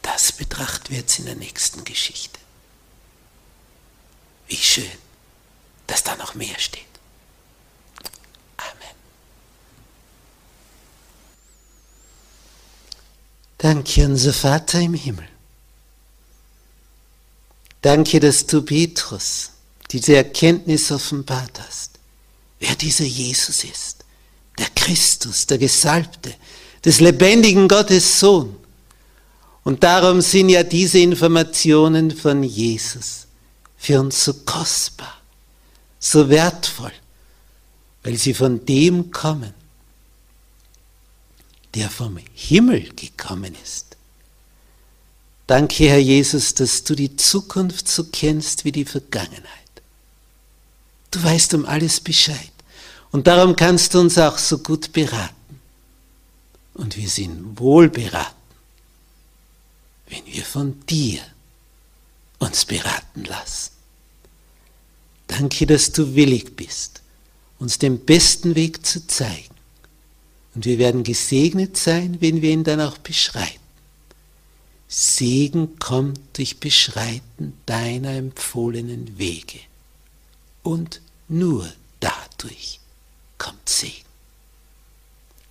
Das 0.02 0.32
betrachten 0.32 0.90
wir 0.90 0.98
jetzt 0.98 1.18
in 1.20 1.26
der 1.26 1.36
nächsten 1.36 1.84
Geschichte. 1.84 2.40
Wie 4.54 4.62
schön, 4.62 4.98
dass 5.88 6.04
da 6.04 6.14
noch 6.14 6.36
mehr 6.36 6.56
steht. 6.58 6.84
Amen. 8.56 8.94
Danke, 13.58 14.04
unser 14.04 14.32
Vater 14.32 14.78
im 14.78 14.94
Himmel. 14.94 15.26
Danke, 17.82 18.20
dass 18.20 18.46
du 18.46 18.62
Petrus 18.62 19.50
diese 19.90 20.14
Erkenntnis 20.14 20.92
offenbart 20.92 21.58
hast 21.58 21.98
wer 22.60 22.76
dieser 22.76 23.06
Jesus 23.06 23.64
ist. 23.64 24.04
Der 24.56 24.68
Christus, 24.76 25.46
der 25.46 25.58
Gesalbte, 25.58 26.32
des 26.84 27.00
lebendigen 27.00 27.66
Gottes 27.66 28.20
Sohn. 28.20 28.54
Und 29.64 29.82
darum 29.82 30.20
sind 30.20 30.48
ja 30.48 30.62
diese 30.62 31.00
Informationen 31.00 32.12
von 32.12 32.44
Jesus 32.44 33.24
für 33.84 34.00
uns 34.00 34.24
so 34.24 34.32
kostbar, 34.32 35.20
so 35.98 36.30
wertvoll, 36.30 36.92
weil 38.02 38.16
sie 38.16 38.32
von 38.32 38.64
dem 38.64 39.10
kommen, 39.10 39.52
der 41.74 41.90
vom 41.90 42.16
Himmel 42.32 42.88
gekommen 42.94 43.54
ist. 43.62 43.98
Danke, 45.46 45.90
Herr 45.90 45.98
Jesus, 45.98 46.54
dass 46.54 46.84
du 46.84 46.94
die 46.94 47.14
Zukunft 47.16 47.86
so 47.86 48.04
kennst 48.04 48.64
wie 48.64 48.72
die 48.72 48.86
Vergangenheit. 48.86 49.44
Du 51.10 51.22
weißt 51.22 51.52
um 51.52 51.66
alles 51.66 52.00
Bescheid. 52.00 52.52
Und 53.10 53.26
darum 53.26 53.54
kannst 53.54 53.92
du 53.92 54.00
uns 54.00 54.16
auch 54.16 54.38
so 54.38 54.58
gut 54.58 54.94
beraten. 54.94 55.60
Und 56.72 56.96
wir 56.96 57.10
sind 57.10 57.60
wohl 57.60 57.90
beraten, 57.90 58.34
wenn 60.08 60.24
wir 60.24 60.42
von 60.42 60.80
dir 60.86 61.20
uns 62.38 62.64
beraten 62.64 63.24
lassen. 63.24 63.73
Danke, 65.36 65.66
dass 65.66 65.90
du 65.90 66.14
willig 66.14 66.54
bist, 66.54 67.02
uns 67.58 67.78
den 67.78 67.98
besten 67.98 68.54
Weg 68.54 68.86
zu 68.86 69.04
zeigen. 69.04 69.52
Und 70.54 70.64
wir 70.64 70.78
werden 70.78 71.02
gesegnet 71.02 71.76
sein, 71.76 72.20
wenn 72.20 72.40
wir 72.40 72.52
ihn 72.52 72.62
dann 72.62 72.80
auch 72.80 72.98
beschreiten. 72.98 73.58
Segen 74.86 75.76
kommt 75.80 76.20
durch 76.34 76.60
Beschreiten 76.60 77.54
deiner 77.66 78.10
empfohlenen 78.10 79.18
Wege. 79.18 79.58
Und 80.62 81.00
nur 81.28 81.68
dadurch 81.98 82.78
kommt 83.36 83.68
Segen. 83.68 84.04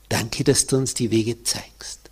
Danke, 0.07 0.45
dass 0.45 0.65
du 0.65 0.77
uns 0.77 0.93
die 0.93 1.11
Wege 1.11 1.43
zeigst. 1.43 2.03